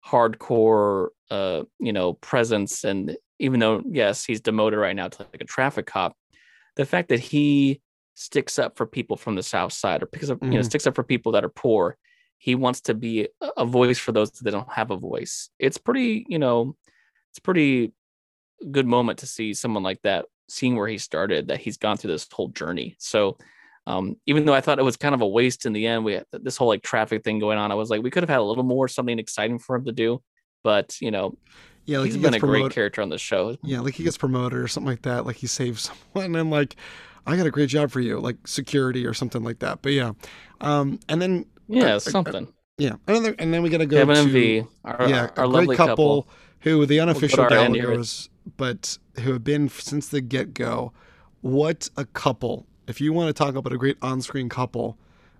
hardcore 0.05 1.09
uh 1.31 1.63
you 1.79 1.93
know 1.93 2.13
presence 2.13 2.83
and 2.83 3.17
even 3.39 3.59
though 3.59 3.81
yes 3.89 4.25
he's 4.25 4.41
demoted 4.41 4.79
right 4.79 4.95
now 4.95 5.07
to 5.07 5.23
like 5.33 5.41
a 5.41 5.45
traffic 5.45 5.85
cop 5.85 6.15
the 6.75 6.85
fact 6.85 7.09
that 7.09 7.19
he 7.19 7.81
sticks 8.13 8.59
up 8.59 8.77
for 8.77 8.85
people 8.85 9.17
from 9.17 9.35
the 9.35 9.43
south 9.43 9.73
side 9.73 10.03
or 10.03 10.07
because 10.07 10.29
of 10.29 10.39
you 10.43 10.51
know 10.51 10.59
Mhm. 10.59 10.65
sticks 10.65 10.87
up 10.87 10.95
for 10.95 11.03
people 11.03 11.31
that 11.33 11.43
are 11.43 11.49
poor 11.49 11.97
he 12.37 12.53
wants 12.55 12.81
to 12.81 12.93
be 12.93 13.27
a 13.57 13.65
voice 13.65 13.97
for 13.97 14.11
those 14.11 14.31
that 14.31 14.51
don't 14.51 14.71
have 14.71 14.91
a 14.91 14.97
voice 14.97 15.49
it's 15.59 15.77
pretty 15.77 16.25
you 16.29 16.39
know 16.39 16.75
it's 17.35 17.39
a 17.39 17.41
pretty 17.41 17.91
good 18.71 18.87
moment 18.87 19.19
to 19.19 19.27
see 19.27 19.53
someone 19.53 19.83
like 19.83 20.01
that 20.03 20.23
seeing 20.47 20.77
where 20.77 20.87
he 20.87 20.97
started 20.97 21.49
that 21.49 21.59
he's 21.59 21.75
gone 21.75 21.97
through 21.97 22.11
this 22.11 22.25
whole 22.31 22.47
journey 22.47 22.95
so 22.97 23.37
um, 23.87 24.15
even 24.25 24.45
though 24.45 24.53
I 24.53 24.61
thought 24.61 24.79
it 24.79 24.83
was 24.83 24.95
kind 24.97 25.13
of 25.13 25.21
a 25.21 25.27
waste 25.27 25.67
in 25.67 25.73
the 25.73 25.85
end, 25.85 26.03
we 26.05 26.13
had 26.13 26.25
this 26.31 26.57
whole 26.57 26.67
like 26.69 26.81
traffic 26.81 27.23
thing 27.23 27.37
going 27.37 27.59
on. 27.59 27.71
I 27.71 27.75
was 27.75 27.91
like, 27.91 28.01
we 28.01 28.09
could 28.09 28.23
have 28.23 28.29
had 28.31 28.39
a 28.39 28.43
little 28.43 28.63
more 28.63 28.87
something 28.87 29.19
exciting 29.19 29.59
for 29.59 29.75
him 29.75 29.85
to 29.85 29.91
do, 29.91 30.23
but 30.63 30.99
you 31.01 31.11
know, 31.11 31.37
yeah, 31.85 31.99
like 31.99 32.05
he's 32.07 32.15
he 32.15 32.21
been 32.21 32.33
a 32.33 32.39
great 32.39 32.71
character 32.71 33.03
on 33.03 33.09
the 33.09 33.19
show. 33.19 33.55
Yeah, 33.61 33.81
like 33.81 33.93
he 33.93 34.03
gets 34.03 34.17
promoted 34.17 34.57
or 34.57 34.67
something 34.67 34.89
like 34.89 35.03
that. 35.03 35.27
Like 35.27 35.35
he 35.35 35.45
saves 35.45 35.91
someone 36.15 36.35
and 36.35 36.49
like, 36.49 36.77
I 37.27 37.37
got 37.37 37.45
a 37.45 37.51
great 37.51 37.69
job 37.69 37.91
for 37.91 37.99
you, 37.99 38.19
like 38.19 38.37
security 38.47 39.05
or 39.05 39.13
something 39.13 39.43
like 39.43 39.59
that. 39.59 39.83
But 39.83 39.91
yeah, 39.91 40.13
um, 40.61 40.99
and 41.07 41.21
then 41.21 41.45
Yeah, 41.67 41.91
I- 41.91 41.95
I- 41.95 41.97
something. 41.99 42.51
yeah, 42.79 42.93
another, 43.07 43.35
and 43.37 43.53
then 43.53 43.61
we 43.61 43.69
gotta 43.69 43.85
go 43.85 43.97
Kevin 43.97 44.15
to 44.31 44.67
our, 44.83 45.07
yeah, 45.07 45.29
our 45.37 45.43
a 45.43 45.47
lovely 45.47 45.67
great 45.67 45.77
couple, 45.77 46.27
who 46.61 46.85
the 46.85 46.99
unofficial 46.99 47.41
our 47.41 47.53
end 47.53 47.75
here. 47.75 47.87
Gallaghers, 47.89 48.29
but 48.57 48.97
who 49.19 49.33
have 49.33 49.43
been 49.43 49.69
since 49.69 50.07
the 50.07 50.21
get 50.21 50.53
go. 50.53 50.91
What 51.41 51.89
a 51.97 52.05
couple! 52.05 52.65
If 52.87 52.99
you 53.01 53.13
want 53.13 53.27
to 53.27 53.33
talk 53.33 53.55
about 53.55 53.73
a 53.73 53.77
great 53.77 53.97
on-screen 54.01 54.49
couple, 54.49 54.97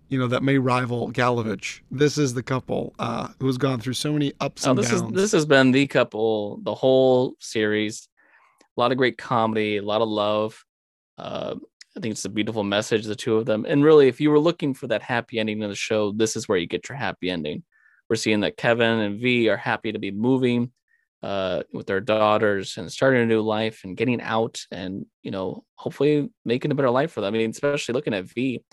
you 0.08 0.20
know 0.20 0.28
that 0.28 0.44
may 0.44 0.58
rival 0.58 1.12
Gallavich. 1.12 1.82
This 1.90 2.18
is 2.18 2.34
the 2.34 2.44
couple 2.44 2.94
uh, 3.00 3.30
who 3.40 3.48
has 3.48 3.58
gone 3.58 3.80
through 3.80 3.94
so 3.94 4.14
many 4.14 4.34
ups 4.40 4.68
Oh, 4.68 4.72
and 4.72 4.80
this 4.80 4.90
downs. 4.90 5.02
is 5.02 5.12
this 5.12 5.32
has 5.32 5.46
been 5.46 5.72
the 5.72 5.88
couple 5.88 6.60
the 6.64 6.76
whole 6.76 7.34
series. 7.40 8.08
A 8.78 8.82
lot 8.82 8.92
of 8.92 8.98
great 8.98 9.18
comedy, 9.18 9.78
a 9.78 9.82
lot 9.82 10.02
of 10.02 10.10
love. 10.10 10.64
Uh, 11.18 11.56
I 11.98 12.02
think 12.02 12.12
it's 12.12 12.26
a 12.26 12.30
beautiful 12.30 12.66
message, 12.66 13.06
the 13.06 13.16
two 13.16 13.38
of 13.38 13.46
them. 13.46 13.66
And 13.66 13.84
really, 13.84 14.10
if 14.10 14.20
you 14.20 14.30
were 14.30 14.40
looking 14.40 14.74
for 14.74 14.88
that 14.88 15.02
happy 15.02 15.40
ending 15.40 15.64
of 15.64 15.70
the 15.70 15.76
show, 15.76 16.12
this 16.12 16.36
is 16.36 16.48
where 16.48 16.58
you 16.58 16.68
get 16.68 16.90
your 16.90 16.98
happy 16.98 17.30
ending. 17.30 17.64
We're 18.10 18.18
seeing 18.18 18.42
that 18.42 18.58
Kevin 18.58 19.00
and 19.00 19.20
V 19.22 19.48
are 19.48 19.56
happy 19.58 19.94
to 19.94 19.98
be 20.00 20.12
moving 20.12 20.72
uh, 21.26 21.64
with 21.74 21.88
their 21.88 22.02
daughters 22.02 22.78
and 22.78 22.92
starting 22.92 23.24
a 23.24 23.26
new 23.26 23.42
life 23.42 23.82
and 23.84 23.98
getting 23.98 24.22
out 24.22 24.62
and 24.72 25.08
you 25.24 25.32
know 25.32 25.64
hopefully 25.74 26.30
making 26.46 26.70
a 26.70 26.76
better 26.76 26.92
life 26.92 27.12
for 27.12 27.22
them. 27.22 27.34
I 27.34 27.38
mean, 27.40 27.50
especially 27.50 27.94
looking 27.94 28.14
at 28.14 28.26
V, 28.26 28.64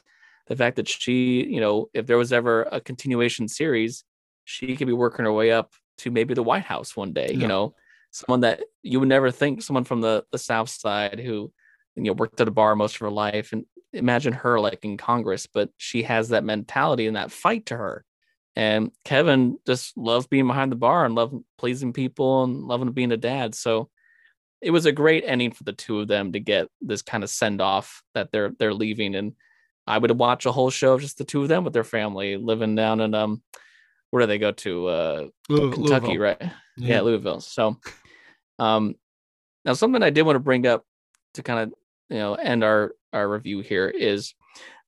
the 0.49 0.57
fact 0.57 0.77
that 0.77 0.87
she, 0.87 1.47
you 1.47 1.63
know, 1.63 1.89
if 1.95 2.07
there 2.07 2.19
was 2.19 2.31
ever 2.31 2.65
a 2.71 2.79
continuation 2.79 3.49
series, 3.49 4.05
she 4.45 4.77
could 4.77 4.87
be 4.87 4.93
working 4.93 5.25
her 5.25 5.33
way 5.33 5.51
up 5.51 5.73
to 5.99 6.11
maybe 6.11 6.35
the 6.35 6.43
White 6.43 6.65
House 6.65 6.95
one 6.95 7.15
day. 7.15 7.29
Yeah. 7.31 7.39
You 7.39 7.49
know, 7.49 7.75
someone 8.11 8.41
that 8.41 8.61
you 8.83 9.01
would 9.01 9.09
never 9.09 9.31
think, 9.31 9.63
someone 9.63 9.85
from 9.85 10.03
the 10.03 10.25
the 10.31 10.39
South 10.39 10.69
Side 10.69 11.21
who 11.21 11.51
you 11.97 12.03
know 12.03 12.13
worked 12.13 12.39
at 12.43 12.49
a 12.49 12.51
bar 12.51 12.77
most 12.77 12.97
of 12.97 13.01
her 13.01 13.11
life, 13.11 13.55
and 13.55 13.65
imagine 13.95 14.35
her 14.35 14.61
like 14.61 14.85
in 14.85 14.99
Congress, 14.99 15.47
but 15.47 15.71
she 15.79 16.03
has 16.03 16.29
that 16.29 16.45
mentality 16.45 17.07
and 17.07 17.17
that 17.17 17.33
fight 17.33 17.65
to 17.67 17.79
her. 17.79 18.05
And 18.55 18.93
Kevin 19.05 19.59
just 19.67 19.97
loved 19.97 20.29
being 20.29 20.47
behind 20.47 20.71
the 20.71 20.77
bar 20.77 21.05
and 21.05 21.15
loved 21.15 21.35
pleasing 21.59 21.93
people 21.93 22.45
and 22.45 22.65
loving 22.65 22.91
being 22.93 23.13
a 23.13 23.17
dad. 23.17 23.55
So 23.55 23.89
it 24.61 24.71
was 24.71 24.85
a 24.87 24.93
great 24.93 25.25
ending 25.27 25.53
for 25.53 25.65
the 25.65 25.73
two 25.73 26.01
of 26.01 26.09
them 26.09 26.33
to 26.33 26.41
get 26.41 26.69
this 26.81 27.03
kind 27.03 27.25
of 27.25 27.31
send 27.31 27.61
off 27.61 28.03
that 28.15 28.31
they're 28.31 28.53
they're 28.59 28.75
leaving. 28.75 29.15
And 29.15 29.33
I 29.87 29.99
would 29.99 30.11
watch 30.19 30.47
a 30.47 30.53
whole 30.53 30.71
show 30.71 30.93
of 30.93 31.01
just 31.01 31.19
the 31.19 31.25
two 31.25 31.43
of 31.43 31.49
them 31.49 31.65
with 31.65 31.73
their 31.73 31.83
family 31.85 32.37
living 32.37 32.75
down 32.75 33.01
in 33.01 33.15
um 33.15 33.43
where 34.11 34.23
do 34.23 34.27
they 34.27 34.39
go 34.39 34.53
to? 34.53 34.87
Uh 34.87 35.27
Louis- 35.49 35.73
Kentucky, 35.75 36.07
Louisville. 36.19 36.21
right? 36.23 36.53
Yeah. 36.77 37.01
Louisville. 37.01 37.41
So 37.41 37.79
um 38.59 38.95
now 39.65 39.73
something 39.73 40.03
I 40.03 40.11
did 40.11 40.23
want 40.23 40.37
to 40.37 40.41
bring 40.41 40.67
up 40.67 40.85
to 41.35 41.43
kind 41.43 41.61
of 41.61 41.75
you 42.11 42.19
know 42.19 42.35
end 42.35 42.63
our 42.63 42.93
our 43.13 43.29
review 43.29 43.61
here 43.61 43.89
is 43.89 44.35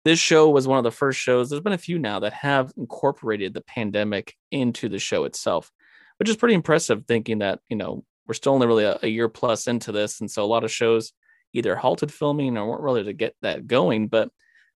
this 0.04 0.18
show 0.18 0.50
was 0.50 0.68
one 0.68 0.78
of 0.78 0.84
the 0.84 0.90
first 0.90 1.18
shows 1.18 1.48
there's 1.48 1.62
been 1.62 1.72
a 1.72 1.78
few 1.78 1.98
now 1.98 2.20
that 2.20 2.32
have 2.32 2.72
incorporated 2.76 3.54
the 3.54 3.60
pandemic 3.62 4.34
into 4.50 4.88
the 4.88 4.98
show 4.98 5.24
itself 5.24 5.70
which 6.18 6.28
is 6.28 6.36
pretty 6.36 6.54
impressive 6.54 7.04
thinking 7.06 7.38
that 7.38 7.60
you 7.68 7.76
know 7.76 8.04
we're 8.26 8.34
still 8.34 8.54
only 8.54 8.66
really 8.66 8.84
a, 8.84 8.98
a 9.02 9.08
year 9.08 9.28
plus 9.28 9.66
into 9.66 9.92
this 9.92 10.20
and 10.20 10.30
so 10.30 10.44
a 10.44 10.46
lot 10.46 10.64
of 10.64 10.70
shows 10.70 11.12
either 11.52 11.76
halted 11.76 12.12
filming 12.12 12.56
or 12.56 12.68
weren't 12.68 12.82
really 12.82 13.04
to 13.04 13.12
get 13.12 13.34
that 13.42 13.66
going 13.66 14.08
but 14.08 14.30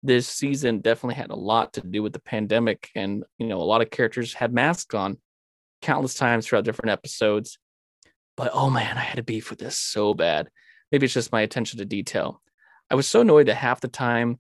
this 0.04 0.28
season 0.28 0.82
definitely 0.82 1.16
had 1.16 1.32
a 1.32 1.36
lot 1.36 1.74
to 1.74 1.82
do 1.82 2.04
with 2.04 2.14
the 2.14 2.20
pandemic 2.20 2.90
and 2.96 3.24
you 3.38 3.48
know 3.48 3.62
a 3.62 3.64
lot 3.64 3.82
of 3.82 3.90
characters 3.90 4.34
had 4.34 4.54
masks 4.54 4.94
on 4.94 5.18
countless 5.82 6.16
times 6.16 6.46
throughout 6.46 6.66
different 6.66 6.92
episodes 6.92 7.58
but 8.38 8.52
oh 8.54 8.70
man 8.70 8.98
i 8.98 9.02
had 9.02 9.20
a 9.20 9.24
beef 9.24 9.50
with 9.50 9.60
this 9.60 9.78
so 9.78 10.14
bad. 10.14 10.50
Maybe 10.92 11.06
it's 11.06 11.14
just 11.14 11.32
my 11.32 11.42
attention 11.42 11.80
to 11.80 11.86
detail. 11.86 12.42
I 12.90 12.96
was 12.96 13.08
so 13.08 13.22
annoyed 13.22 13.48
that 13.48 13.56
half 13.56 13.82
the 13.82 13.88
time 13.88 14.40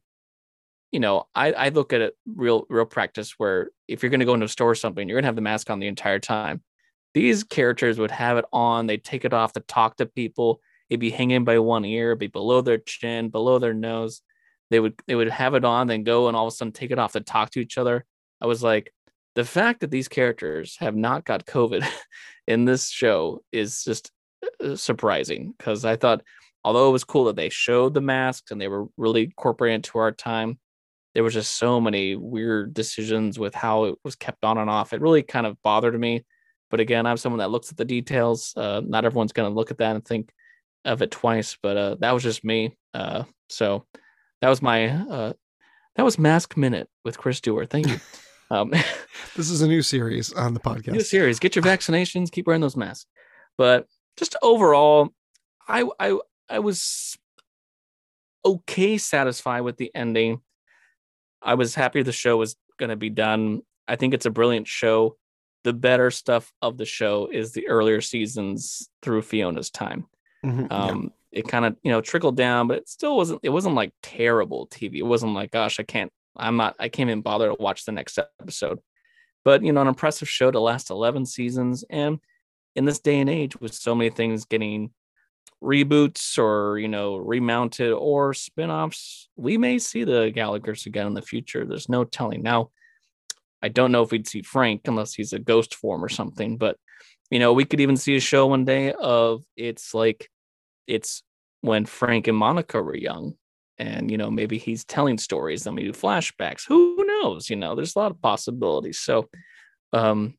you 0.95 1.01
know 1.01 1.27
i, 1.35 1.51
I 1.51 1.69
look 1.69 1.91
at 1.91 1.99
it 1.99 2.15
real 2.25 2.65
real 2.69 2.85
practice 2.85 3.33
where 3.37 3.69
if 3.85 4.01
you're 4.01 4.09
going 4.09 4.21
to 4.21 4.25
go 4.25 4.33
into 4.33 4.45
a 4.45 4.49
store 4.49 4.71
or 4.71 4.75
something 4.75 5.09
you're 5.09 5.17
going 5.17 5.23
to 5.23 5.27
have 5.27 5.35
the 5.35 5.41
mask 5.41 5.69
on 5.69 5.79
the 5.79 5.87
entire 5.87 6.19
time. 6.19 6.63
These 7.13 7.43
characters 7.43 7.99
would 7.99 8.11
have 8.11 8.37
it 8.37 8.45
on 8.53 8.87
they'd 8.87 9.03
take 9.03 9.25
it 9.25 9.33
off 9.33 9.51
to 9.53 9.59
talk 9.59 9.97
to 9.97 10.05
people 10.05 10.61
it'd 10.89 11.01
be 11.01 11.09
hanging 11.09 11.43
by 11.43 11.59
one 11.59 11.83
ear 11.83 12.11
it'd 12.11 12.19
be 12.19 12.27
below 12.27 12.61
their 12.61 12.77
chin 12.77 13.27
below 13.27 13.59
their 13.59 13.73
nose. 13.73 14.21
They 14.71 14.79
would 14.79 14.93
they 15.05 15.15
would 15.15 15.29
have 15.29 15.53
it 15.53 15.65
on 15.65 15.87
then 15.87 16.05
go 16.05 16.29
and 16.29 16.37
all 16.37 16.47
of 16.47 16.53
a 16.53 16.55
sudden 16.55 16.71
take 16.71 16.91
it 16.91 16.99
off 16.99 17.11
to 17.11 17.19
talk 17.19 17.49
to 17.51 17.59
each 17.59 17.77
other. 17.77 18.05
I 18.41 18.47
was 18.47 18.63
like 18.63 18.93
the 19.35 19.43
fact 19.43 19.81
that 19.81 19.91
these 19.91 20.07
characters 20.07 20.77
have 20.79 20.95
not 20.95 21.25
got 21.25 21.45
covid 21.45 21.85
in 22.47 22.63
this 22.63 22.89
show 22.89 23.43
is 23.51 23.83
just 23.83 24.11
uh, 24.63 24.77
surprising. 24.77 25.53
Because 25.57 25.83
i 25.83 25.97
thought 25.97 26.21
although 26.63 26.87
it 26.87 26.93
was 26.93 27.03
cool 27.03 27.25
that 27.25 27.35
they 27.35 27.49
showed 27.49 27.93
the 27.93 27.99
masks 27.99 28.51
and 28.51 28.61
they 28.61 28.69
were 28.69 28.85
really 28.95 29.25
incorporated 29.25 29.75
into 29.75 29.97
our 29.97 30.13
time 30.13 30.57
there 31.15 31.23
was 31.23 31.33
just 31.33 31.55
so 31.55 31.81
many 31.81 32.15
weird 32.15 32.73
decisions 32.73 33.39
with 33.39 33.55
how 33.55 33.85
it 33.85 33.95
was 34.03 34.15
kept 34.15 34.45
on 34.45 34.59
and 34.59 34.69
off 34.69 34.93
it 34.93 35.01
really 35.01 35.23
kind 35.23 35.47
of 35.47 35.59
bothered 35.63 35.99
me 35.99 36.23
but 36.69 36.79
again 36.79 37.07
i'm 37.07 37.17
someone 37.17 37.39
that 37.39 37.49
looks 37.49 37.71
at 37.71 37.77
the 37.77 37.85
details 37.85 38.53
uh, 38.57 38.81
not 38.85 39.05
everyone's 39.05 39.33
going 39.33 39.49
to 39.49 39.55
look 39.55 39.71
at 39.71 39.79
that 39.79 39.95
and 39.95 40.05
think 40.05 40.31
of 40.83 41.01
it 41.01 41.09
twice 41.09 41.57
but 41.63 41.75
uh, 41.75 41.95
that 41.99 42.11
was 42.11 42.21
just 42.21 42.43
me 42.43 42.77
uh, 42.93 43.23
so 43.49 43.85
that 44.41 44.49
was 44.49 44.61
my 44.61 44.89
uh, 44.89 45.33
that 45.95 46.03
was 46.03 46.19
mask 46.19 46.55
minute 46.55 46.87
with 47.03 47.17
chris 47.17 47.41
dewar 47.41 47.65
thank 47.65 47.87
you 47.87 47.99
um, 48.51 48.71
This 49.35 49.49
is 49.51 49.61
a 49.61 49.67
new 49.67 49.81
series 49.81 50.31
on 50.31 50.53
the 50.53 50.61
podcast. 50.61 50.93
New 50.93 51.01
series. 51.01 51.39
Get 51.39 51.57
your 51.57 51.63
vaccinations. 51.63 52.31
Keep 52.31 52.47
wearing 52.47 52.61
those 52.61 52.77
masks. 52.77 53.05
But 53.57 53.85
just 54.15 54.37
overall, 54.41 55.09
I 55.67 55.89
I 55.99 56.17
I 56.49 56.59
was 56.59 57.17
okay 58.45 58.97
satisfied 58.97 59.61
with 59.61 59.75
the 59.75 59.91
ending. 59.93 60.39
I 61.45 61.53
was 61.53 61.75
happy 61.75 62.01
the 62.01 62.11
show 62.11 62.37
was 62.37 62.55
going 62.77 62.89
to 62.89 62.95
be 62.95 63.09
done. 63.09 63.61
I 63.87 63.95
think 63.95 64.13
it's 64.13 64.25
a 64.25 64.31
brilliant 64.31 64.67
show. 64.67 65.15
The 65.63 65.73
better 65.73 66.11
stuff 66.11 66.51
of 66.61 66.77
the 66.77 66.85
show 66.85 67.27
is 67.31 67.53
the 67.53 67.67
earlier 67.67 68.01
seasons 68.01 68.89
through 69.01 69.21
Fiona's 69.21 69.69
time. 69.69 70.07
Mhm, 70.43 70.67
yeah. 70.69 70.77
Um, 70.77 71.13
it 71.31 71.47
kind 71.47 71.65
of 71.65 71.75
you 71.83 71.91
know 71.91 72.01
trickled 72.01 72.37
down, 72.37 72.67
but 72.67 72.77
it 72.77 72.89
still 72.89 73.15
wasn't. 73.15 73.39
It 73.43 73.49
wasn't 73.49 73.75
like 73.75 73.93
terrible 74.01 74.67
TV. 74.67 74.97
It 74.97 75.03
wasn't 75.03 75.33
like, 75.33 75.51
gosh, 75.51 75.79
I 75.79 75.83
can't. 75.83 76.11
I'm 76.35 76.57
not. 76.57 76.75
I 76.79 76.89
can't 76.89 77.09
even 77.09 77.21
bother 77.21 77.49
to 77.49 77.55
watch 77.59 77.85
the 77.85 77.91
next 77.91 78.17
episode. 78.17 78.79
But 79.43 79.63
you 79.63 79.71
know, 79.71 79.81
an 79.81 79.87
impressive 79.87 80.29
show 80.29 80.49
to 80.51 80.59
last 80.59 80.89
11 80.89 81.25
seasons, 81.25 81.83
and 81.89 82.19
in 82.75 82.85
this 82.85 82.99
day 82.99 83.19
and 83.19 83.29
age, 83.29 83.59
with 83.59 83.73
so 83.73 83.95
many 83.95 84.09
things 84.09 84.45
getting 84.45 84.91
reboots 85.65 86.37
or 86.37 86.77
you 86.77 86.87
know 86.87 87.17
remounted 87.17 87.91
or 87.91 88.33
spin-offs 88.33 89.29
we 89.35 89.57
may 89.57 89.79
see 89.79 90.03
the 90.03 90.31
gallagher's 90.33 90.85
again 90.85 91.07
in 91.07 91.13
the 91.13 91.21
future. 91.21 91.65
There's 91.65 91.89
no 91.89 92.03
telling. 92.03 92.41
Now 92.43 92.69
i 93.61 93.67
don't 93.69 93.91
know 93.91 94.03
if 94.03 94.11
we'd 94.11 94.27
see 94.27 94.41
frank 94.41 94.81
unless 94.85 95.13
he's 95.13 95.33
a 95.33 95.39
ghost 95.39 95.75
form 95.75 96.03
or 96.03 96.09
something 96.09 96.57
but 96.57 96.75
you 97.31 97.39
know 97.39 97.53
we 97.53 97.65
could 97.65 97.79
even 97.79 97.97
see 97.97 98.15
a 98.15 98.19
show 98.19 98.45
one 98.47 98.65
day 98.65 98.91
of 98.91 99.43
it's 99.55 99.93
like 99.93 100.29
it's 100.87 101.23
when 101.61 101.85
frank 101.85 102.27
and 102.27 102.37
monica 102.37 102.81
were 102.81 102.95
young 102.95 103.33
and 103.77 104.09
you 104.09 104.17
know 104.17 104.31
maybe 104.31 104.57
he's 104.57 104.85
telling 104.85 105.17
stories 105.17 105.63
then 105.63 105.75
we 105.75 105.83
do 105.83 105.91
flashbacks. 105.91 106.65
Who 106.67 107.03
knows? 107.05 107.49
You 107.49 107.55
know 107.55 107.75
there's 107.75 107.95
a 107.95 107.99
lot 107.99 108.11
of 108.11 108.21
possibilities. 108.21 108.99
So 108.99 109.29
um 109.93 110.35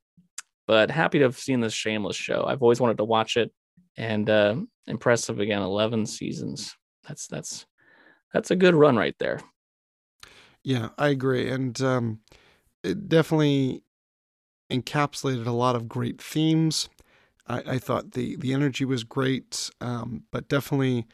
but 0.66 0.90
happy 0.90 1.18
to 1.18 1.24
have 1.24 1.38
seen 1.38 1.60
this 1.60 1.72
shameless 1.72 2.16
show. 2.16 2.44
I've 2.46 2.62
always 2.62 2.80
wanted 2.80 2.96
to 2.98 3.04
watch 3.04 3.36
it 3.36 3.52
and 3.96 4.30
uh 4.30 4.56
impressive 4.87 5.40
again 5.40 5.62
11 5.62 6.06
seasons 6.06 6.76
that's 7.06 7.26
that's 7.26 7.66
that's 8.32 8.50
a 8.50 8.56
good 8.56 8.74
run 8.74 8.96
right 8.96 9.16
there 9.18 9.40
Yeah, 10.62 10.90
I 10.98 11.09
agree. 11.09 11.48
And 11.50 11.80
um, 11.80 12.20
it 12.82 13.09
definitely 13.09 13.82
encapsulated 14.70 15.46
a 15.46 15.52
lot 15.52 15.76
of 15.76 15.88
great 15.88 16.20
themes. 16.20 16.88
I, 17.46 17.62
I 17.74 17.78
thought 17.78 18.12
the, 18.12 18.37
the 18.37 18.52
energy 18.52 18.85
was 18.85 19.04
great, 19.04 19.70
um, 19.80 20.24
but 20.32 20.48
definitely 20.48 21.06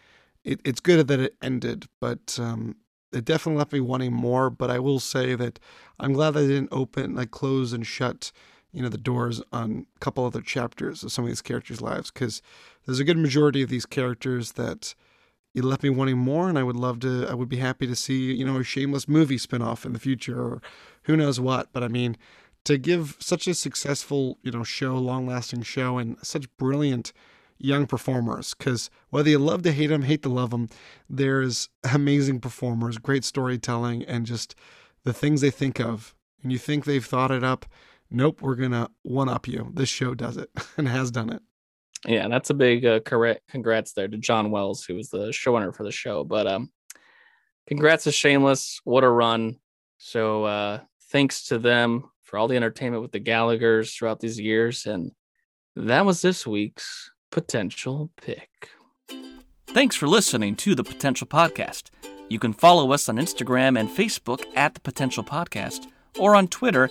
it, 0.44 0.60
it's 0.64 0.80
good 0.80 1.08
that 1.08 1.20
it 1.20 1.36
ended, 1.42 1.86
but 2.00 2.38
um, 2.40 2.76
it 3.12 3.24
definitely 3.24 3.58
left 3.58 3.72
me 3.72 3.80
wanting 3.80 4.12
more. 4.12 4.50
But 4.50 4.70
I 4.70 4.78
will 4.78 5.00
say 5.00 5.34
that 5.36 5.58
I'm 6.00 6.12
glad 6.14 6.32
they 6.32 6.46
didn't 6.48 6.70
open, 6.72 7.14
like 7.16 7.30
close 7.30 7.72
and 7.72 7.86
shut, 7.86 8.32
you 8.72 8.82
know, 8.82 8.88
the 8.88 8.98
doors 8.98 9.42
on 9.52 9.86
a 9.96 9.98
couple 10.00 10.24
other 10.24 10.40
chapters 10.40 11.02
of 11.02 11.12
some 11.12 11.24
of 11.24 11.30
these 11.30 11.42
characters' 11.42 11.80
lives 11.80 12.10
because 12.10 12.42
there's 12.86 13.00
a 13.00 13.04
good 13.04 13.18
majority 13.18 13.62
of 13.62 13.68
these 13.68 13.86
characters 13.86 14.52
that 14.52 14.94
you 15.54 15.62
left 15.62 15.82
me 15.82 15.90
wanting 15.90 16.16
more 16.16 16.48
and 16.48 16.58
i 16.58 16.62
would 16.62 16.76
love 16.76 16.98
to 17.00 17.26
i 17.28 17.34
would 17.34 17.48
be 17.48 17.58
happy 17.58 17.86
to 17.86 17.94
see 17.94 18.32
you 18.32 18.42
know 18.42 18.56
a 18.56 18.64
shameless 18.64 19.06
movie 19.06 19.36
spin-off 19.36 19.84
in 19.84 19.92
the 19.92 19.98
future 19.98 20.40
or 20.40 20.62
who 21.02 21.14
knows 21.14 21.38
what. 21.38 21.70
But 21.74 21.82
i 21.82 21.88
mean 21.88 22.16
to 22.64 22.78
give 22.78 23.16
such 23.20 23.46
a 23.46 23.52
successful 23.52 24.38
you 24.42 24.50
know 24.50 24.64
show 24.64 24.96
long 24.96 25.26
lasting 25.26 25.62
show 25.62 25.98
and 25.98 26.16
such 26.22 26.48
brilliant 26.56 27.12
young 27.58 27.86
performers 27.86 28.54
because 28.54 28.88
whether 29.10 29.28
you 29.28 29.38
love 29.38 29.62
to 29.64 29.72
hate 29.72 29.88
them 29.88 30.02
hate 30.02 30.22
to 30.22 30.30
love 30.30 30.50
them 30.50 30.70
there's 31.10 31.68
amazing 31.92 32.40
performers 32.40 32.96
great 32.96 33.22
storytelling 33.22 34.02
and 34.04 34.24
just 34.24 34.54
the 35.04 35.12
things 35.12 35.40
they 35.40 35.50
think 35.50 35.80
of. 35.80 36.14
And 36.42 36.52
you 36.52 36.58
think 36.58 36.84
they've 36.84 37.04
thought 37.04 37.30
it 37.30 37.44
up 37.44 37.66
nope 38.12 38.42
we're 38.42 38.54
gonna 38.54 38.88
one 39.02 39.28
up 39.28 39.48
you. 39.48 39.70
This 39.74 39.88
show 39.88 40.14
does 40.14 40.36
it 40.36 40.50
and 40.76 40.88
has 40.88 41.10
done 41.10 41.30
it. 41.30 41.42
Yeah 42.06 42.28
that's 42.28 42.50
a 42.50 42.54
big 42.54 42.84
uh, 42.84 43.00
correct 43.00 43.42
congrats 43.48 43.92
there 43.92 44.08
to 44.08 44.16
john 44.18 44.50
wells 44.50 44.84
who 44.84 44.96
was 44.96 45.10
the 45.10 45.28
showrunner 45.28 45.74
for 45.74 45.84
the 45.84 45.92
show 45.92 46.24
but 46.24 46.46
um 46.46 46.70
congrats 47.68 48.04
to 48.04 48.12
shameless. 48.12 48.80
What 48.84 49.04
a 49.04 49.08
run. 49.08 49.56
So 49.98 50.44
uh 50.44 50.80
thanks 51.10 51.44
to 51.44 51.58
them 51.58 52.10
for 52.22 52.38
all 52.38 52.48
the 52.48 52.56
entertainment 52.56 53.02
with 53.02 53.12
the 53.12 53.20
gallaghers 53.20 53.96
throughout 53.96 54.20
these 54.20 54.40
years 54.40 54.86
and 54.86 55.12
that 55.76 56.04
was 56.04 56.22
this 56.22 56.46
week's 56.46 57.12
potential 57.30 58.10
pick. 58.20 58.50
Thanks 59.68 59.96
for 59.96 60.06
listening 60.06 60.54
to 60.56 60.74
the 60.74 60.84
potential 60.84 61.26
podcast. 61.26 61.90
You 62.28 62.38
can 62.38 62.52
follow 62.52 62.92
us 62.92 63.08
on 63.08 63.16
instagram 63.16 63.78
and 63.78 63.88
facebook 63.88 64.44
at 64.56 64.74
the 64.74 64.80
potential 64.80 65.22
podcast 65.22 65.86
or 66.18 66.34
on 66.34 66.48
twitter 66.48 66.90